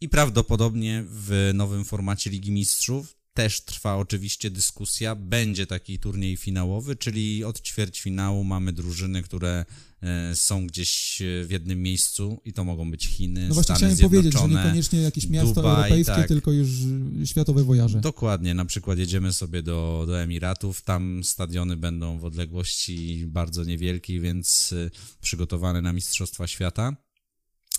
[0.05, 5.15] i prawdopodobnie w nowym formacie Ligi Mistrzów też trwa oczywiście dyskusja.
[5.15, 9.65] Będzie taki turniej finałowy, czyli od ćwierćfinału mamy drużyny, które
[10.03, 14.11] e, są gdzieś w jednym miejscu i to mogą być Chiny, No właśnie Stany chciałem
[14.11, 16.29] powiedzieć, że niekoniecznie jakieś miasto Dubaj, europejskie, tak.
[16.29, 16.69] tylko już
[17.25, 18.01] światowe wojaże.
[18.01, 24.21] Dokładnie, na przykład jedziemy sobie do, do Emiratów, tam stadiony będą w odległości bardzo niewielkiej,
[24.21, 24.91] więc e,
[25.21, 26.97] przygotowane na Mistrzostwa Świata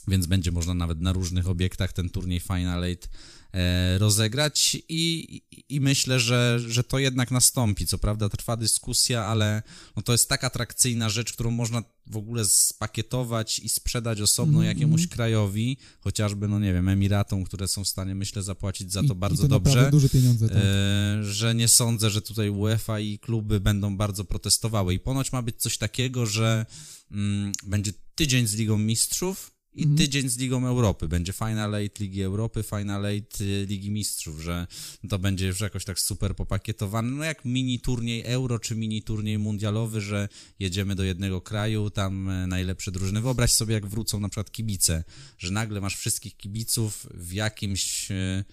[0.07, 3.09] więc będzie można nawet na różnych obiektach ten turniej Final Eight
[3.53, 7.87] e, rozegrać i, i myślę, że, że to jednak nastąpi.
[7.87, 9.63] Co prawda trwa dyskusja, ale
[9.95, 14.67] no to jest tak atrakcyjna rzecz, którą można w ogóle spakietować i sprzedać osobno mm,
[14.67, 15.09] jakiemuś mm.
[15.09, 19.17] krajowi, chociażby, no nie wiem, Emiratom, które są w stanie, myślę, zapłacić za to I,
[19.17, 19.91] bardzo i to dobrze.
[19.91, 20.57] duże pieniądze, tak.
[20.57, 24.93] e, że nie sądzę, że tutaj UEFA i kluby będą bardzo protestowały.
[24.93, 26.65] I ponoć ma być coś takiego, że
[27.11, 29.97] mm, będzie tydzień z Ligą Mistrzów, i mhm.
[29.97, 31.07] tydzień z Ligą Europy.
[31.07, 34.67] Będzie Final Eight Ligi Europy, Final Eight y, Ligi Mistrzów, że
[35.09, 39.39] to będzie już jakoś tak super popakietowane, no jak mini turniej Euro czy mini turniej
[39.39, 43.21] mundialowy, że jedziemy do jednego kraju, tam e, najlepsze drużyny.
[43.21, 45.03] Wyobraź sobie, jak wrócą na przykład kibice,
[45.37, 48.43] że nagle masz wszystkich kibiców w jakimś e,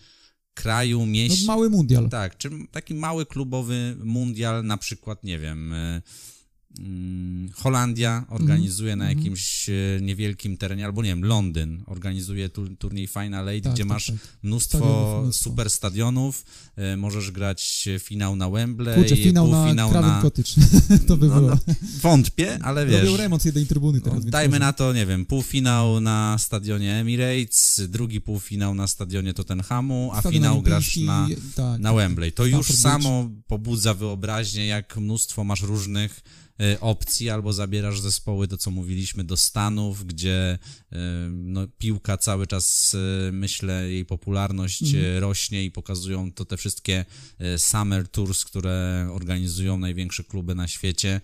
[0.55, 1.47] kraju, mieście.
[1.47, 2.09] No, mały mundial.
[2.09, 6.03] Tak, czy taki mały klubowy mundial, na przykład, nie wiem e,
[7.55, 9.07] Holandia organizuje mm -hmm.
[9.07, 9.19] na mhm.
[9.19, 13.83] jakimś e, niewielkim terenie, albo nie wiem, Londyn organizuje tu, turniej Final Eight, tak, gdzie
[13.83, 14.17] tak, masz tak.
[14.43, 16.45] mnóstwo, stadionów, mnóstwo super stadionów,
[16.77, 19.75] e, możesz grać finał na Wembley, Kurczę, finał na...
[19.75, 20.23] na...
[21.09, 21.51] to by no, było.
[21.51, 23.05] No, wątpię, ale wiesz...
[23.05, 24.25] Robią remont jednej trybuny teraz.
[24.25, 30.21] Dajmy na to, nie wiem, półfinał na stadionie Emirates, drugi półfinał na stadionie Tottenhamu, a
[30.21, 32.33] Stadion finał grasz na, tak, na Wembley.
[32.33, 36.23] To już samo pobudza wyobraźnię, jak mnóstwo masz różnych
[36.81, 40.59] opcji, albo zabierasz zespoły, to co mówiliśmy, do Stanów, gdzie
[40.93, 40.99] e,
[41.31, 42.97] no, piłka cały czas,
[43.29, 45.19] e, myślę, jej popularność mhm.
[45.19, 47.05] rośnie i pokazują to te wszystkie
[47.57, 51.21] summer tours, które organizują największe kluby na świecie.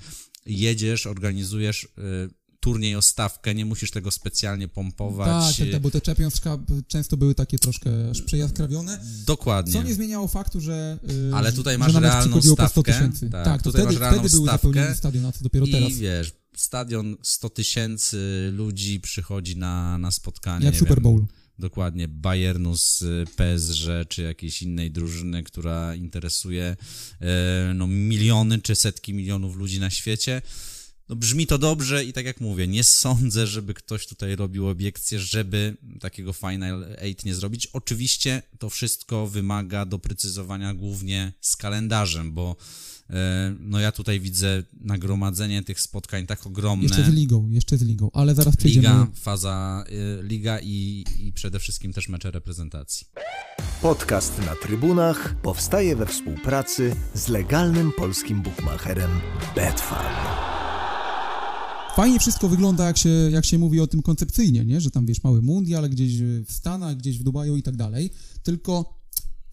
[0.47, 1.89] Jedziesz, organizujesz
[2.61, 5.57] turniej o stawkę, nie musisz tego specjalnie pompować.
[5.57, 9.01] Tak, tak, tak bo te Champions Cup często były takie troszkę aż przejaskrawione.
[9.27, 9.73] Dokładnie.
[9.73, 13.11] Co nie zmieniało faktu, że yy, Ale tutaj masz realną stawkę.
[13.31, 15.93] Tak, tak tutaj wtedy, masz realną wtedy stawkę stadion, a co dopiero i teraz.
[15.93, 20.67] wiesz, stadion 100 tysięcy ludzi przychodzi na, na spotkanie.
[20.67, 21.19] Jak Super Bowl.
[21.19, 23.05] Wiem, dokładnie Bayernu z
[23.37, 26.77] PSG czy jakiejś innej drużyny, która interesuje
[27.21, 30.43] e, no, miliony czy setki milionów ludzi na świecie.
[31.09, 35.19] No brzmi to dobrze i tak jak mówię, nie sądzę, żeby ktoś tutaj robił obiekcję,
[35.19, 37.67] żeby takiego Final Eight nie zrobić.
[37.67, 42.57] Oczywiście to wszystko wymaga doprecyzowania głównie z kalendarzem, bo
[43.11, 46.83] e, no ja tutaj widzę nagromadzenie tych spotkań tak ogromne.
[46.83, 48.89] Jeszcze z ligą, jeszcze z ligą, ale zaraz przejdziemy.
[48.89, 53.07] Liga, faza, e, liga i, i przede wszystkim też mecze reprezentacji.
[53.83, 59.11] Podcast na trybunach powstaje we współpracy z legalnym polskim bookmacherem
[59.55, 60.58] Betfair
[61.99, 64.81] fajnie wszystko wygląda, jak się, jak się mówi o tym koncepcyjnie, nie?
[64.81, 68.11] że tam wiesz, mały mundial gdzieś w Stanach, gdzieś w Dubaju i tak dalej.
[68.43, 69.01] Tylko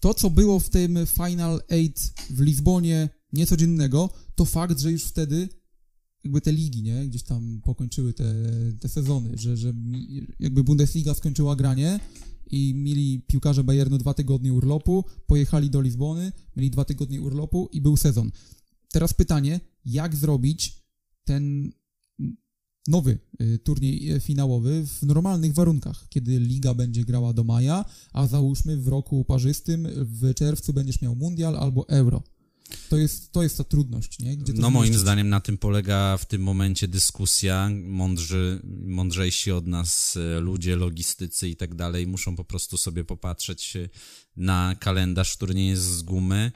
[0.00, 5.48] to, co było w tym Final Eight w Lizbonie niecodziennego, to fakt, że już wtedy
[6.24, 8.34] jakby te ligi, nie, gdzieś tam pokończyły te,
[8.80, 9.72] te sezony, że, że
[10.40, 12.00] jakby Bundesliga skończyła granie
[12.50, 17.80] i mieli piłkarze Bayernu dwa tygodnie urlopu, pojechali do Lizbony, mieli dwa tygodnie urlopu i
[17.80, 18.30] był sezon.
[18.92, 20.86] Teraz pytanie, jak zrobić
[21.24, 21.72] ten
[22.88, 28.26] nowy y, turniej y, finałowy w normalnych warunkach, kiedy liga będzie grała do maja, a
[28.26, 32.22] załóżmy w roku parzystym w czerwcu będziesz miał mundial albo euro.
[32.88, 34.36] To jest, to jest ta trudność, nie?
[34.54, 37.70] no moim zdaniem na tym polega w tym momencie dyskusja.
[37.84, 43.76] Mądrzy, mądrzejsi od nas y, ludzie, logistycy i tak dalej muszą po prostu sobie popatrzeć
[44.36, 46.52] na kalendarz, który nie jest z gumy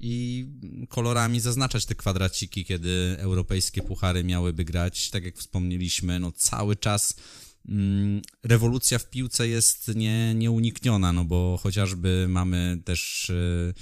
[0.00, 0.46] i
[0.88, 5.10] kolorami zaznaczać te kwadraciki, kiedy europejskie puchary miałyby grać.
[5.10, 7.14] Tak jak wspomnieliśmy, no cały czas
[7.68, 13.74] mm, rewolucja w piłce jest nie, nieunikniona, no bo chociażby mamy też y,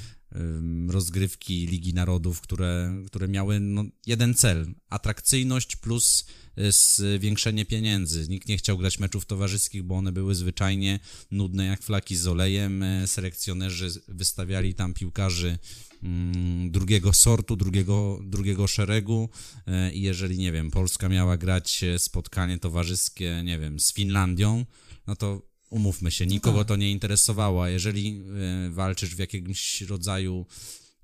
[0.89, 6.27] rozgrywki Ligi Narodów, które, które miały no, jeden cel, atrakcyjność plus
[6.59, 6.73] y,
[7.17, 8.29] zwiększenie pieniędzy.
[8.29, 12.85] Nikt nie chciał grać meczów towarzyskich, bo one były zwyczajnie nudne jak flaki z olejem.
[13.07, 15.59] Selekcjonerzy wystawiali tam piłkarzy
[16.03, 19.29] Mm, drugiego sortu, drugiego, drugiego szeregu
[19.67, 24.65] e, i jeżeli, nie wiem, Polska miała grać spotkanie towarzyskie, nie wiem, z Finlandią,
[25.07, 26.69] no to umówmy się, nikogo tak.
[26.69, 28.23] to nie interesowało, a jeżeli
[28.67, 30.47] e, walczysz w jakimś rodzaju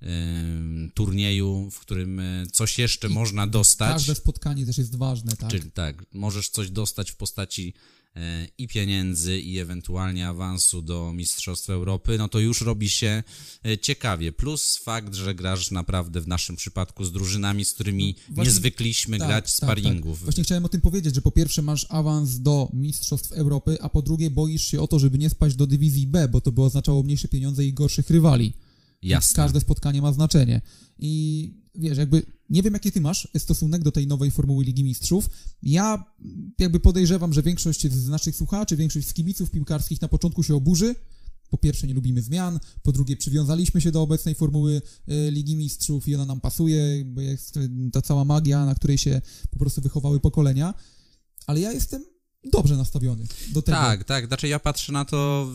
[0.03, 0.07] e,
[0.94, 2.20] turnieju, w którym
[2.53, 3.92] coś jeszcze I można dostać.
[3.92, 5.51] Każde spotkanie też jest ważne, tak?
[5.51, 8.01] Czyli tak, możesz coś dostać w postaci E,
[8.59, 13.22] i pieniędzy, i ewentualnie awansu do Mistrzostw Europy, no to już robi się
[13.66, 14.33] e, ciekawie.
[14.33, 19.18] Plus fakt, że grasz naprawdę w naszym przypadku z drużynami, z którymi Właśnie, nie zwykliśmy
[19.18, 20.18] tak, grać tak, sparingów.
[20.18, 20.25] Tak.
[20.25, 24.03] Właśnie chciałem o tym powiedzieć, że po pierwsze masz awans do Mistrzostw Europy, a po
[24.03, 27.03] drugie boisz się o to, żeby nie spaść do dywizji B, bo to by oznaczało
[27.03, 28.53] mniejsze pieniądze i gorszych rywali.
[29.03, 29.37] Jasne.
[29.37, 30.61] Każde spotkanie ma znaczenie.
[30.98, 35.30] I wiesz, jakby nie wiem, jaki ty masz stosunek do tej nowej formuły Ligi Mistrzów.
[35.62, 36.04] Ja
[36.58, 40.94] jakby podejrzewam, że większość z naszych słuchaczy, większość z kibiców piłkarskich na początku się oburzy.
[41.50, 46.08] Po pierwsze, nie lubimy zmian, po drugie, przywiązaliśmy się do obecnej formuły e, Ligi Mistrzów
[46.08, 47.58] i ona nam pasuje, bo jest
[47.92, 50.74] ta cała magia, na której się po prostu wychowały pokolenia.
[51.46, 52.04] Ale ja jestem
[52.44, 53.78] dobrze nastawiony do tego.
[53.78, 54.26] Tak, tak.
[54.26, 55.48] Znaczy ja patrzę na to,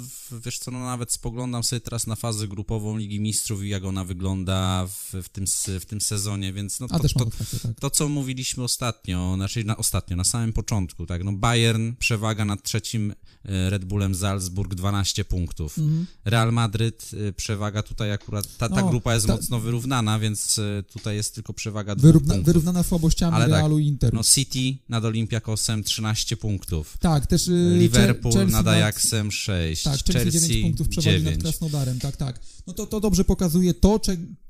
[0.45, 4.04] wiesz co, no nawet spoglądam sobie teraz na fazę grupową Ligi Mistrzów i jak ona
[4.04, 5.45] wygląda w, w, tym,
[5.80, 7.26] w tym sezonie, więc no to, to,
[7.63, 7.80] tak.
[7.80, 12.63] to, co mówiliśmy ostatnio, znaczy na, ostatnio, na samym początku, tak, no Bayern przewaga nad
[12.63, 13.13] trzecim
[13.45, 15.78] e, Red Bullem Salzburg 12 punktów.
[15.78, 16.06] Mhm.
[16.26, 19.34] Real Madryt e, przewaga tutaj akurat, ta, ta no, grupa jest ta...
[19.34, 22.45] mocno wyrównana, więc e, tutaj jest tylko przewaga dwóch Wyrówna, punktów.
[22.45, 24.15] Wyrównana słabościami Ale tak, Realu tak, i Interu.
[24.15, 26.98] No City nad Olympiakosem 13 punktów punktów.
[27.00, 31.36] Tak, też y, Liverpool Chelsea nad Ajaxem 6, tak, Chelsea, Chelsea 9 punktów przewagi 9.
[31.36, 32.40] nad Krasnodarem, tak, tak.
[32.68, 34.00] No to, to dobrze pokazuje to,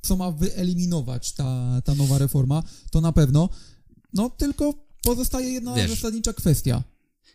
[0.01, 3.49] co ma wyeliminować ta, ta nowa reforma, to na pewno.
[4.13, 6.83] No tylko pozostaje jedna Wiesz, zasadnicza kwestia.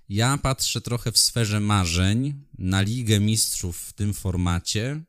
[0.09, 5.05] Ja patrzę trochę w sferze marzeń na Ligę Mistrzów w tym formacie,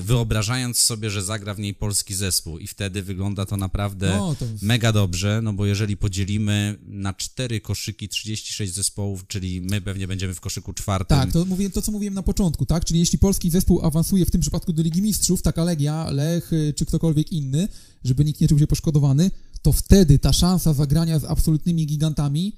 [0.00, 4.46] wyobrażając sobie, że zagra w niej polski zespół i wtedy wygląda to naprawdę no, to...
[4.62, 10.34] mega dobrze, no bo jeżeli podzielimy na cztery koszyki 36 zespołów, czyli my pewnie będziemy
[10.34, 11.18] w koszyku czwartym.
[11.18, 12.84] Tak, to, mówię, to co mówiłem na początku, tak?
[12.84, 16.86] Czyli jeśli polski zespół awansuje w tym przypadku do Ligi Mistrzów, taka Legia, Lech czy
[16.86, 17.68] ktokolwiek inny,
[18.04, 19.30] żeby nikt nie czuł się poszkodowany,
[19.62, 22.56] to wtedy ta szansa zagrania z absolutnymi gigantami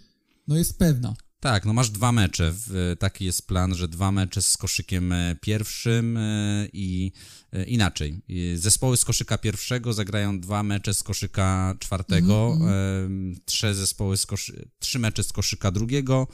[0.48, 1.14] no jest pewna.
[1.40, 2.54] Tak, no masz dwa mecze.
[2.98, 7.12] Taki jest plan, że dwa mecze z koszykiem e, pierwszym e, i
[7.52, 8.20] e, inaczej.
[8.54, 12.58] Zespoły z koszyka pierwszego zagrają dwa mecze z koszyka czwartego,
[13.04, 14.68] em, trzy zespoły z koszy...
[14.78, 16.26] trzy mecze z koszyka drugiego,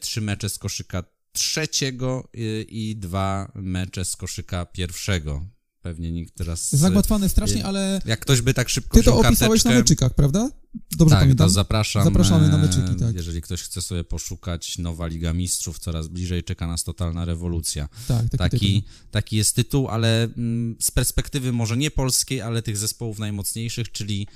[0.00, 2.28] trzy mecze z koszyka trzeciego
[2.68, 5.46] i dwa mecze z koszyka pierwszego.
[5.80, 6.74] Pewnie nikt teraz...
[6.74, 10.14] e, Zagłatwane strasznie, ale Jak ktoś by tak szybko ty to opisałeś na karteczkę- meczykach,
[10.14, 10.50] prawda?
[10.96, 11.46] Dobrze tak, pamiętam?
[11.46, 12.04] to zapraszam.
[12.04, 13.14] Zapraszamy na e, meczyki, tak.
[13.14, 17.88] Jeżeli ktoś chce sobie poszukać, Nowa Liga Mistrzów, coraz bliżej czeka nas totalna rewolucja.
[18.08, 22.76] tak, taki, Taki, taki jest tytuł, ale mm, z perspektywy może nie polskiej, ale tych
[22.76, 24.26] zespołów najmocniejszych, czyli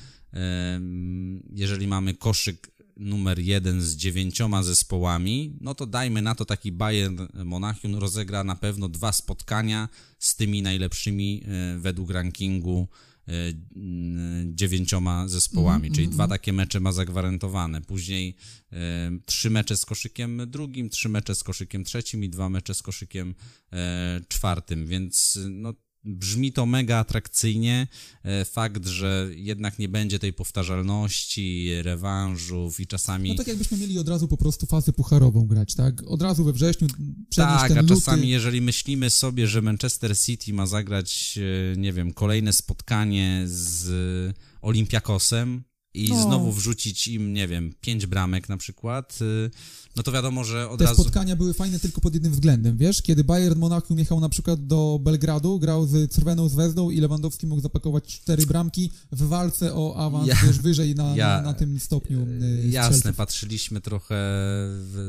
[1.53, 7.19] jeżeli mamy koszyk numer jeden z dziewięcioma zespołami, no to dajmy na to taki Bayern
[7.45, 12.89] Monachium rozegra na pewno dwa spotkania z tymi najlepszymi e, według rankingu
[14.47, 17.81] dziewięcioma zespołami, czyli dwa takie mecze ma zagwarantowane.
[17.81, 18.37] Później
[18.73, 22.83] e, trzy mecze z koszykiem drugim, trzy mecze z koszykiem trzecim i dwa mecze z
[22.83, 23.35] koszykiem
[23.73, 25.75] e, czwartym, więc no,
[26.07, 27.87] brzmi to mega atrakcyjnie.
[28.23, 33.29] E, fakt, że jednak nie będzie tej powtarzalności, rewanżów i czasami...
[33.29, 36.03] No tak jakbyśmy mieli od razu po prostu fazę pucharową grać, tak?
[36.07, 37.95] Od razu we przenieść Tak, ten a luty.
[37.95, 41.39] czasami jeżeli myślimy sobie, że Manchester City ma zagrać,
[41.75, 45.65] e, nie wiem, kolejne spotkanie z Olympiakosem
[45.97, 46.23] i No.
[46.23, 49.51] znowu wrzucić im, nie wiem, pięć bramek na przykład, e,
[49.97, 51.03] no to wiadomo, że od Te razu...
[51.03, 53.03] spotkania były fajne tylko pod jednym względem, wiesz?
[53.03, 57.61] Kiedy Bayern Monachium jechał na przykład do Belgradu, grał z Crweną Zvezdą i Lewandowski mógł
[57.63, 61.81] zapakować cztery bramki w walce o awans, Ja- wiesz, wyżej na, ja- na, na tym
[61.81, 63.17] stopniu y, Jasne, strzelców.
[63.17, 64.15] patrzyliśmy trochę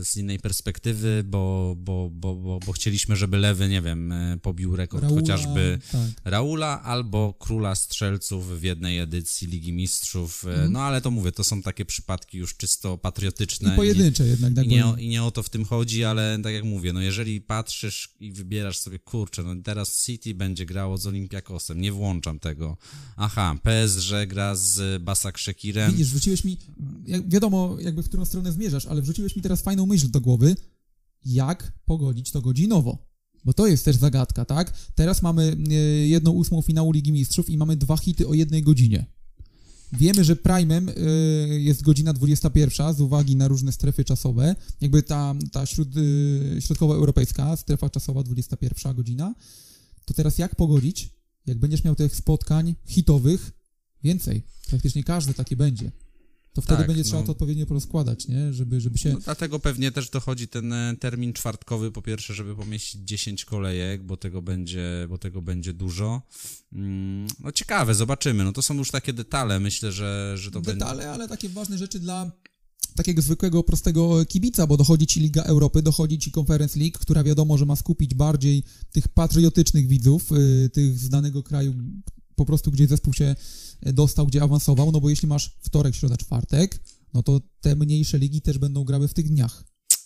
[0.04, 5.04] z innej perspektywy, bo, bo, bo, bo, bo chcieliśmy, żeby Lewy, nie wiem, pobił rekord
[5.04, 6.02] Raula, chociażby Tak.
[6.26, 10.46] Raula albo króla strzelców w jednej edycji Ligi Mistrzów.
[10.66, 13.74] e, No ale to mówię, to są takie przypadki już czysto patriotyczne.
[13.74, 14.52] I pojedyncze jednak.
[14.52, 15.06] I tak nie, o, powiem.
[15.06, 18.32] I nie o to w tym chodzi, ale tak jak mówię, no jeżeli patrzysz i
[18.32, 22.78] wybierasz sobie, kurczę, no teraz City będzie grało z Olympiakosem, nie włączam tego.
[23.16, 25.92] Aha, PSG gra z Basak Szekirem.
[25.92, 26.58] Widzisz, wrzuciłeś mi,
[27.06, 30.56] jak, wiadomo jakby w którą stronę zmierzasz, ale wrzuciłeś mi teraz fajną myśl do głowy,
[31.26, 33.08] jak pogodzić to godzinowo.
[33.46, 34.74] Bo to jest też zagadka, tak?
[34.96, 35.74] Teraz mamy e,
[36.08, 39.17] jedną ósmą finału Ligi Mistrzów i mamy dwa hity o jednej godzinie.
[39.94, 40.94] Wiemy, że Prime'em e,
[41.60, 44.56] jest godzina 21 z uwagi na różne strefy czasowe.
[44.82, 45.90] Jakby ta, ta śród,
[46.58, 49.36] e, środkowoeuropejska strefa czasowa 21 godzina.
[50.06, 51.10] To teraz jak pogodzić,
[51.46, 53.52] jak będziesz miał tych spotkań hitowych
[54.04, 54.44] więcej?
[54.70, 55.92] Praktycznie każdy takie będzie.
[56.58, 57.26] To wtedy Tak, będzie trzeba no.
[57.26, 58.54] to odpowiednio porozkładać, nie?
[58.54, 59.14] Żeby, żeby się...
[59.14, 64.04] No, dlatego pewnie też dochodzi ten e, termin czwartkowy, po pierwsze, żeby pomieścić 10 kolejek,
[64.04, 66.22] bo tego będzie, bo tego będzie dużo.
[66.74, 68.44] Mm, No ciekawe, zobaczymy.
[68.44, 70.80] No to są już takie detale, myślę, że, że to będzie...
[70.80, 72.32] detale, ale takie ważne rzeczy dla
[72.96, 77.58] takiego zwykłego, prostego kibica, bo dochodzi ci Liga Europy, dochodzi ci Conference League, która wiadomo,
[77.58, 81.74] że ma skupić bardziej tych patriotycznych widzów, y, tych z danego kraju,
[82.38, 83.36] po prostu gdzie zespół się
[83.82, 86.80] dostał, gdzie awansował, no bo jeśli masz wtorek, środa, czwartek,
[87.14, 89.64] no to te mniejsze ligi też będą grały w tych dniach.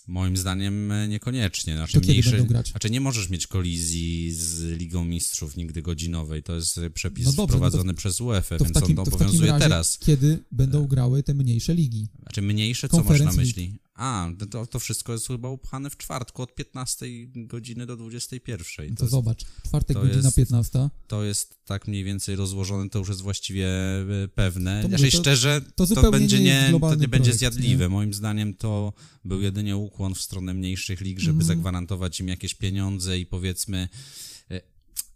[0.08, 1.76] Moim zdaniem e, niekoniecznie.
[1.76, 2.70] Znaczy, To mniejsze, będą grać?
[2.70, 6.42] znaczy nie możesz mieć kolizji z Ligą Mistrzów nigdy godzinowej.
[6.42, 9.52] To jest e, przepis No dobrze, no to- wprowadzony przez UEFA, więc takim, on obowiązuje
[9.58, 9.98] teraz.
[9.98, 12.08] kiedy będą grały te mniejsze ligi.
[12.22, 13.78] Znaczy mniejsze, co masz na myśli?
[14.02, 18.66] A, to- to, wszystko jest chyba upchane w czwartku od 15 godziny do 21.
[18.88, 22.36] No To to jest, zobacz, czwartek to godzina jest- 15, to jest tak mniej więcej
[22.36, 24.82] rozłożone, to już jest właściwie e, pewne.
[24.82, 27.84] To to- szczerze, to to, będzie nie nie, to nie będzie projekt, zjadliwe.
[27.84, 27.88] nie?
[27.88, 28.92] Moim zdaniem to
[29.24, 31.46] był jedynie ukłon w stronę mniejszych lig, żeby Mhm.
[31.46, 33.88] zagwarantować im jakieś pieniądze i powiedzmy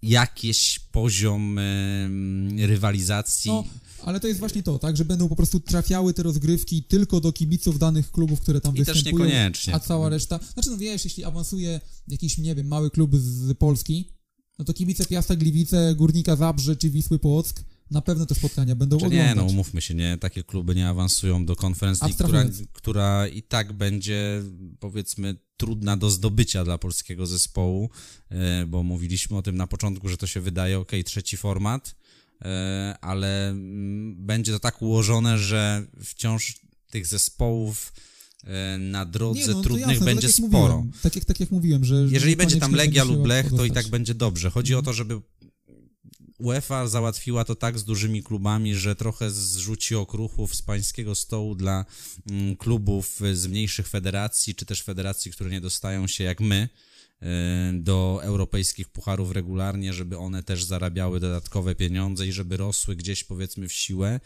[0.03, 1.59] jakiś poziom
[2.59, 3.51] rywalizacji.
[3.51, 3.65] No,
[4.03, 7.33] ale to jest właśnie to, tak, że będą po prostu trafiały te rozgrywki tylko do
[7.33, 9.25] kibiców danych klubów, które tam I też występują.
[9.25, 9.75] niekoniecznie.
[9.75, 14.13] A cała reszta, znaczy no wiesz, jeśli awansuje jakiś, nie wiem, mały klub z Polski,
[14.59, 18.99] no to kibice Piasta Gliwice, Górnika Zabrze czy Wisły Płock na pewno te spotkania będą
[18.99, 19.53] Czy nie, no oglądać.
[19.53, 24.43] umówmy się, nie, takie kluby nie awansują do Conference League, która, która i tak będzie,
[24.81, 27.91] powiedzmy, trudna do zdobycia dla polskiego zespołu,
[28.29, 31.97] e, bo mówiliśmy o tym na początku, że to się wydaje, ok, trzeci format,
[32.43, 37.93] e, ale mm, będzie to tak ułożone, że wciąż tych zespołów
[38.45, 40.77] e, na drodze Nie, no, trudnych jasne, to będzie tak sporo.
[40.77, 41.95] Mówiłem, tak, jak, tak jak mówiłem, że...
[42.11, 44.51] Jeżeli będzie tam Legia lub Lech, to i tak będzie dobrze.
[44.51, 45.21] Chodzi o to, żeby
[46.39, 51.85] UEFA załatwiła to tak z dużymi klubami, że trochę zrzuci okruchów z pańskiego stołu dla
[52.31, 56.69] mm, klubów z mniejszych federacji, czy też federacji, które nie dostają się jak my
[57.23, 57.27] y,
[57.83, 63.69] do europejskich pucharów regularnie, żeby one też zarabiały dodatkowe pieniądze i żeby rosły gdzieś powiedzmy
[63.69, 64.21] w siłę.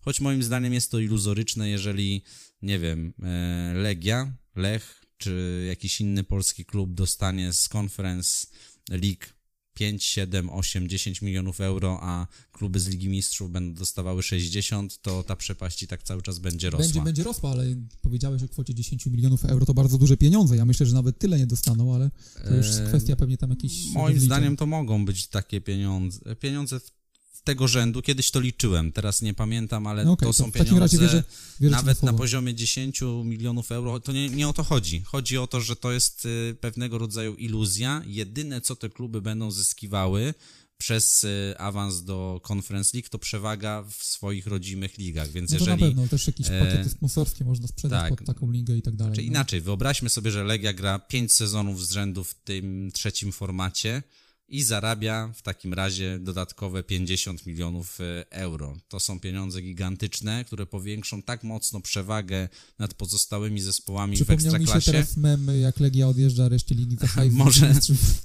[0.00, 2.22] choć moim zdaniem jest to iluzoryczne, jeżeli,
[2.62, 8.46] nie wiem, e, Legia, Lech czy jakiś inny polski klub dostanie z Conference
[8.90, 9.26] League
[9.74, 15.22] 5, 7, 8, 10 milionów euro, a kluby z Ligi Mistrzów będą dostawały 60, to
[15.22, 16.84] ta przepaść i tak cały czas będzie rosła.
[16.84, 17.64] Będzie, będzie rosła, ale
[18.02, 20.56] powiedziałeś o kwocie 10 milionów euro, to bardzo duże pieniądze.
[20.56, 22.10] Ja myślę, że nawet tyle nie dostaną, ale
[22.48, 23.74] to już Eee, kwestia pewnie tam jakichś...
[23.94, 26.36] Moim zdaniem to mogą być takie pieniądze.
[26.36, 27.01] Pieniądze w
[27.44, 30.64] tego rzędu, kiedyś to liczyłem, teraz nie pamiętam, ale No okej, to to są razie
[30.64, 31.24] pieniądze wierzę,
[31.60, 34.00] wierzę nawet na poziomie 10 milionów euro.
[34.00, 35.02] To nie, nie o to chodzi.
[35.02, 38.02] Chodzi o to, że to jest y, pewnego rodzaju iluzja.
[38.06, 40.34] Jedyne, co te kluby będą zyskiwały
[40.78, 45.64] przez y, awans do Conference League, to przewaga w swoich rodzimych ligach, więc No to
[45.64, 45.82] jeżeli...
[45.82, 48.18] na pewno, też jakieś e, pakiety sponsorskie można sprzedać tak.
[48.18, 49.14] pod taką ligę i tak dalej.
[49.14, 49.26] Czy no.
[49.26, 54.02] inaczej, wyobraźmy sobie, że Legia gra 5 sezonów z rzędu w tym trzecim formacie
[54.48, 58.76] i zarabia w takim razie dodatkowe 50 milionów e, euro.
[58.88, 64.58] To są pieniądze gigantyczne, które powiększą tak mocno przewagę nad pozostałymi zespołami w Przypomniał mi
[64.58, 64.92] się Ekstraklasie.
[64.92, 66.74] teraz mem, jak Legia odjeżdża reszcie
[67.14, 67.34] hajs.
[67.34, 67.74] Może-.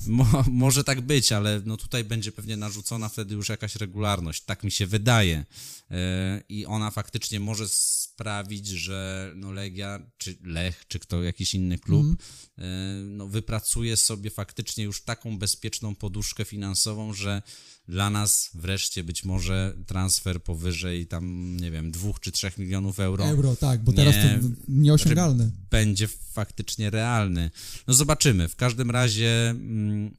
[0.07, 4.43] Mo, może tak być, ale no tutaj będzie pewnie narzucona wtedy już jakaś regularność.
[4.43, 5.45] Tak mi się wydaje.
[5.91, 11.79] E, I ona faktycznie może sprawić, że no Legia, czy Lech, czy kto, jakiś inny
[11.79, 12.05] klub,
[12.57, 12.63] e,
[13.05, 17.41] no wypracuje sobie faktycznie już taką bezpieczną poduszkę finansową, że
[17.87, 23.25] dla nas wreszcie być może transfer powyżej tam, nie wiem, dwóch czy trzech milionów euro
[23.25, 25.51] Euro, tak, bo teraz Nie, to nieosiągalne.
[25.69, 27.51] będzie faktycznie realny.
[27.87, 28.47] No zobaczymy.
[28.47, 30.15] W każdym razie mm,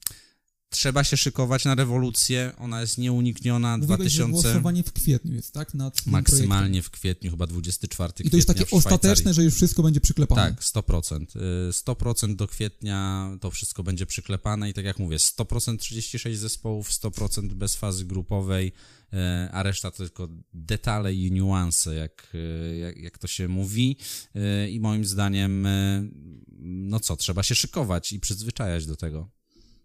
[0.71, 2.53] trzeba się szykować na rewolucję.
[2.59, 3.77] Ona jest nieunikniona.
[3.81, 5.75] Że 2000 głosowanie w kwietniu jest, tak?
[5.75, 6.13] Nad tym projektem.
[6.13, 10.01] maksymalnie w kwietniu, chyba 24 I to jest takie kwietnia ostateczne, że już wszystko będzie
[10.01, 10.43] przyklepane.
[10.43, 11.37] Tak, 100%.
[11.69, 16.91] Y, 100% do kwietnia to wszystko będzie przyklepane i tak jak mówię, 100% 36 zespołów,
[16.91, 18.73] 100% bez fazy grupowej,
[19.13, 19.17] y,
[19.53, 23.97] a reszta to tylko detale i niuanse, jak, y, jak, jak to się mówi.
[24.37, 26.11] Y, I moim zdaniem, y,
[26.59, 29.38] no co, trzeba się szykować i przyzwyczajać do tego.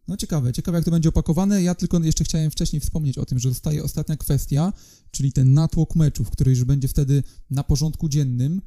[0.08, 1.64] No ciekawe, ciekawe jak to będzie opakowane.
[1.64, 4.74] Ja tylko jeszcze chciałem wcześniej wspomnieć o tym, że zostaje ostatnia kwestia,
[5.12, 8.62] czyli ten natłok meczów, który już będzie wtedy na porządku dziennym.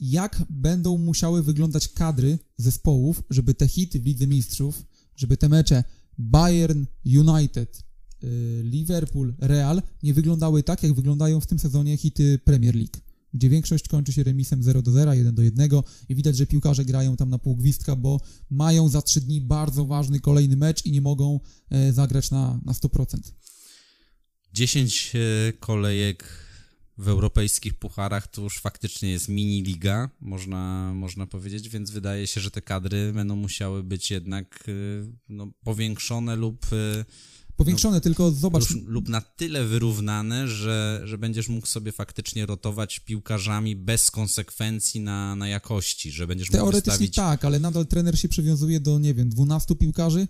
[0.00, 4.82] Jak będą musiały wyglądać kadry zespołów, żeby te hity w Lidze Mistrzów,
[5.16, 5.84] żeby te mecze
[6.18, 7.84] Bayern, United,
[8.24, 13.00] y, Liverpool, Real nie wyglądały tak, jak wyglądają w tym sezonie hity Premier League,
[13.34, 15.70] gdzie większość kończy się remisem 0 do 0, 1 do 1
[16.08, 18.20] i widać, że piłkarze grają tam na pół gwizdka, bo
[18.50, 22.72] mają za 3 dni bardzo ważny kolejny mecz i nie mogą e, zagrać na, na
[22.72, 23.32] 100%.
[24.52, 26.44] 10 e, kolejek
[26.98, 32.40] w europejskich pucharach to już faktycznie jest mini liga, można, można powiedzieć, więc wydaje się,
[32.40, 34.72] że te kadry będą musiały być jednak e,
[35.28, 36.66] no, powiększone lub,
[37.56, 43.00] Powiększone, tylko zobacz, lub, lub na tyle wyrównane, że, że będziesz mógł sobie faktycznie rotować
[43.00, 47.14] piłkarzami bez konsekwencji na, na jakości, że będziesz mógł teoretycznie wystawić...
[47.14, 50.26] tak, ale nadal trener się przywiązuje do, nie wiem, 12 piłkarzy,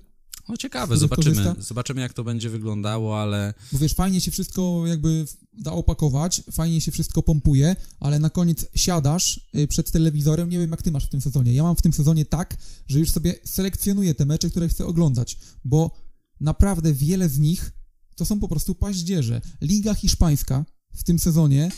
[0.48, 1.62] No ciekawe, zobaczymy, korzysta?
[1.62, 6.80] zobaczymy jak to będzie wyglądało, ale Bo wiesz, fajnie się wszystko jakby da opakować, fajnie
[6.80, 11.06] się wszystko pompuje, ale na koniec siadasz y, przed telewizorem, nie wiem jak ty masz
[11.06, 11.52] w tym sezonie.
[11.52, 12.56] Ja mam w tym sezonie tak,
[12.88, 16.03] że już sobie selekcjonuję te mecze, które chcę oglądać, bo
[16.44, 17.72] naprawdę wiele z nich
[18.16, 19.40] to są po prostu paździerze.
[19.60, 20.64] Liga hiszpańska
[20.94, 21.70] w tym sezonie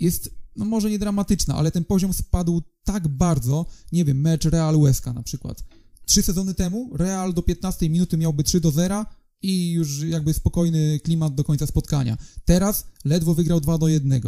[0.00, 4.74] jest, no może nie dramatyczna, ale ten poziom spadł tak bardzo, nie wiem, mecz Real
[4.74, 5.64] Huesca na przykład.
[6.04, 9.04] Trzy sezony temu Real do 15 minuty miałby 3 do 0
[9.42, 12.16] i już jakby spokojny klimat do końca spotkania.
[12.44, 14.20] Teraz ledwo wygrał 2 do 1.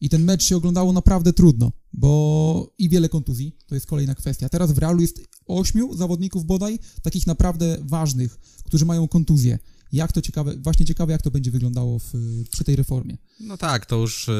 [0.00, 4.48] I ten mecz się oglądało naprawdę trudno, bo i wiele kontuzji, to jest kolejna kwestia.
[4.48, 9.58] Teraz w Realu jest ośmiu zawodników bodaj, takich naprawdę ważnych, którzy mają kontuzję.
[9.92, 12.12] Jak to ciekawe, właśnie ciekawe, jak to będzie wyglądało w,
[12.50, 13.18] przy tej reformie.
[13.40, 14.32] no tak, to już e,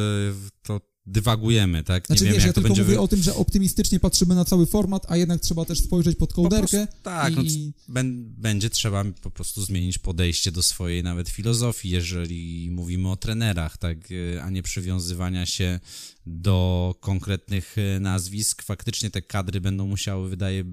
[0.62, 2.06] to dywagujemy, tak?
[2.06, 4.34] Znaczy nie wiemy wiesz, ja jak to tylko będzie mówię o tym, że optymistycznie patrzymy
[4.34, 7.94] na cały format, a jednak trzeba też spojrzeć pod Po kołderkę prostu, tak, i, no,
[7.94, 13.78] bę- będzie trzeba po prostu zmienić podejście do swojej nawet filozofii, jeżeli mówimy o trenerach,
[13.78, 15.80] tak, y, a nie przywiązywania się
[16.26, 18.62] do konkretnych y, nazwisk.
[18.62, 20.64] Faktycznie te kadry będą musiały, wydaje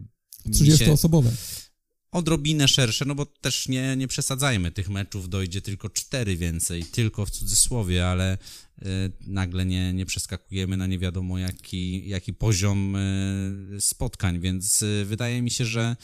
[0.45, 1.31] 30-osobowe.
[2.11, 7.25] odrobinę szersze, no bo też nie, nie przesadzajmy, tych meczów dojdzie tylko cztery więcej, tylko
[7.25, 8.37] w cudzysłowie, ale
[8.81, 8.85] y,
[9.27, 15.41] nagle nie, nie przeskakujemy na nie wiadomo jaki, jaki poziom y, spotkań, więc y, wydaje
[15.41, 15.95] mi się, że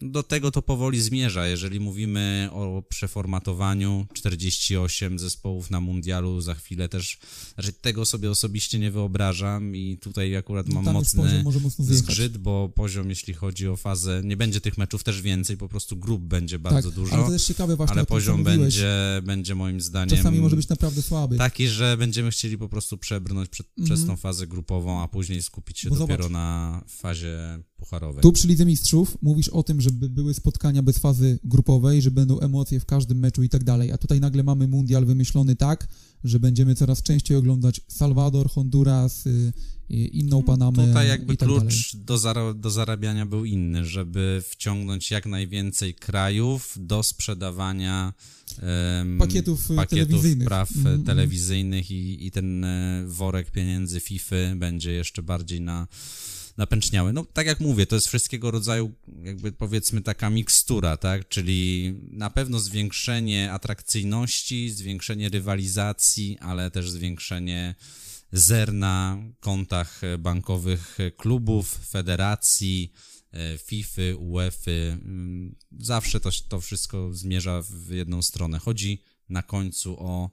[0.00, 1.46] Do tego to powoli zmierza.
[1.46, 7.18] Jeżeli mówimy o przeformatowaniu 48 zespołów na mundialu, za chwilę też,
[7.54, 11.84] znaczy tego sobie osobiście nie wyobrażam i tutaj akurat mam Tam już mocny poziom mocno
[11.84, 15.96] zgrzyt, bo poziom, jeśli chodzi o fazę, nie będzie tych meczów też więcej, po prostu
[15.96, 18.92] grup będzie bardzo tak, dużo, ale to też ciekawe właśnie ale poziom będzie,
[19.22, 21.36] będzie moim zdaniem Czasami może być naprawdę słaby.
[21.36, 23.86] taki, że będziemy chcieli po prostu przebrnąć przed, Mhm.
[23.96, 26.32] przez tą fazę grupową, a później skupić się Bo dopiero zobacz.
[26.32, 27.38] na fazie
[27.82, 28.22] pucharowej.
[28.22, 32.40] Tu przy Lidze Mistrzów mówisz o tym, żeby były spotkania bez fazy grupowej, że będą
[32.40, 35.88] emocje w każdym meczu i tak dalej, a tutaj nagle mamy mundial wymyślony tak,
[36.24, 39.52] że będziemy coraz częściej oglądać Salwador, Honduras, y,
[39.90, 41.62] y, inną Panamę Tutaj jakby i tak dalej.
[41.62, 48.12] klucz do, zara- do zarabiania był inny, żeby wciągnąć jak najwięcej krajów do sprzedawania
[49.00, 50.48] em, Pakietów, y, telewizyjnych.
[50.48, 55.88] praw e, Mhm, telewizyjnych i, i ten e, worek pieniędzy FIFA będzie jeszcze bardziej na
[56.56, 57.12] napęczniały.
[57.12, 58.92] No tak jak mówię, to jest wszystkiego rodzaju
[59.22, 67.74] jakby powiedzmy taka mikstura, tak, czyli na pewno zwiększenie atrakcyjności, zwiększenie rywalizacji, ale też zwiększenie
[68.32, 72.92] zer na kontach bankowych klubów, federacji,
[73.58, 74.70] FIFA, UEFA.
[75.78, 78.58] Zawsze to, to wszystko zmierza w jedną stronę.
[78.58, 80.30] Chodzi na końcu o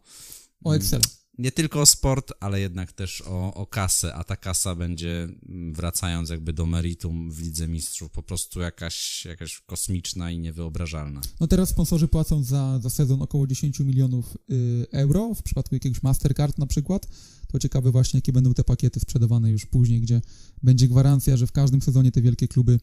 [0.64, 1.02] O Excel.
[1.40, 5.74] Nie tylko o sport, ale jednak też o, o kasę, a ta kasa będzie, mm,
[5.74, 11.22] wracając jakby do meritum w Lidze Mistrzów, po prostu jakaś, jakaś kosmiczna i niewyobrażalna.
[11.40, 16.04] No teraz sponsorzy płacą za, za sezon około 10 milionów y, euro, w przypadku jakiegoś
[16.04, 17.08] Mastercard na przykład.
[17.48, 20.22] To ciekawe właśnie, jakie będą te pakiety sprzedawane już później, gdzie
[20.64, 22.80] będzie gwarancja, że w każdym sezonie te wielkie kluby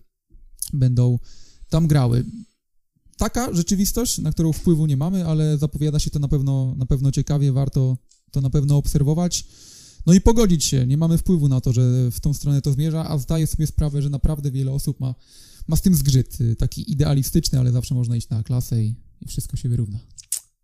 [0.72, 1.18] będą
[1.68, 2.24] tam grały.
[3.16, 7.12] Taka rzeczywistość, na którą wpływu nie mamy, ale zapowiada się to na pewno, na pewno
[7.12, 7.96] ciekawie, warto
[8.30, 9.44] to na pewno obserwować.
[10.06, 13.08] No i pogodzić się, nie mamy wpływu na to, że w tą stronę to zmierza,
[13.08, 15.14] a zdaję sobie sprawę, że naprawdę wiele osób ma,
[15.68, 19.28] ma z tym zgrzyt, y, taki idealistyczny, ale zawsze można iść na klasę i, i
[19.28, 19.98] wszystko się wyrówna.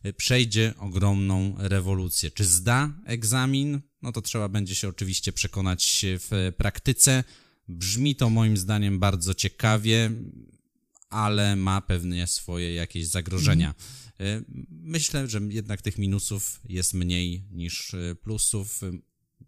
[0.03, 2.31] e, przejdzie ogromną rewolucję.
[2.31, 3.81] Czy zda egzamin?
[4.03, 7.25] No to trzeba będzie się oczywiście przekonać w praktyce.
[7.69, 10.11] Brzmi to moim zdaniem bardzo ciekawie,
[11.11, 13.75] ale ma pewnie swoje jakieś zagrożenia.
[14.21, 18.81] E, Myślę, że jednak tych minusów jest mniej niż e, plusów.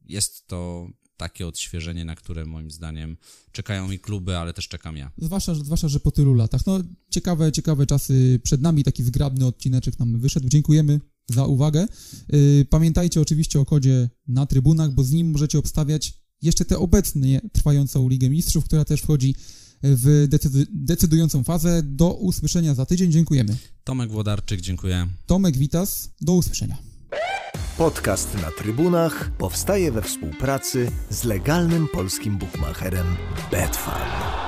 [0.05, 3.17] Jest to takie odświeżenie, na które moim zdaniem
[3.53, 5.11] czekają i kluby, ale też czekam ja.
[5.19, 6.67] Zwłaszcza, zwłaszcza, że po tylu latach.
[6.67, 10.49] No, ciekawe, ciekawe czasy przed nami, taki zgrabny odcineczek nam wyszedł.
[10.49, 11.87] Dziękujemy za uwagę.
[12.29, 16.13] Yy, Pamiętajcie oczywiście o kodzie na trybunach, bo z nim możecie obstawiać
[16.43, 19.35] jeszcze tę obecnie trwającą Ligę Mistrzów, która też wchodzi
[19.83, 21.83] w decydu- decydującą fazę.
[21.85, 23.13] Do usłyszenia za tydzień.
[23.13, 23.57] Dziękujemy.
[23.85, 25.07] Tomek Włodarczyk, dziękuję.
[25.27, 26.77] Tomek Witas, do usłyszenia.
[27.79, 33.07] Podcast na trybunach powstaje we współpracy z legalnym polskim bukmacherem
[33.51, 34.48] Betfair.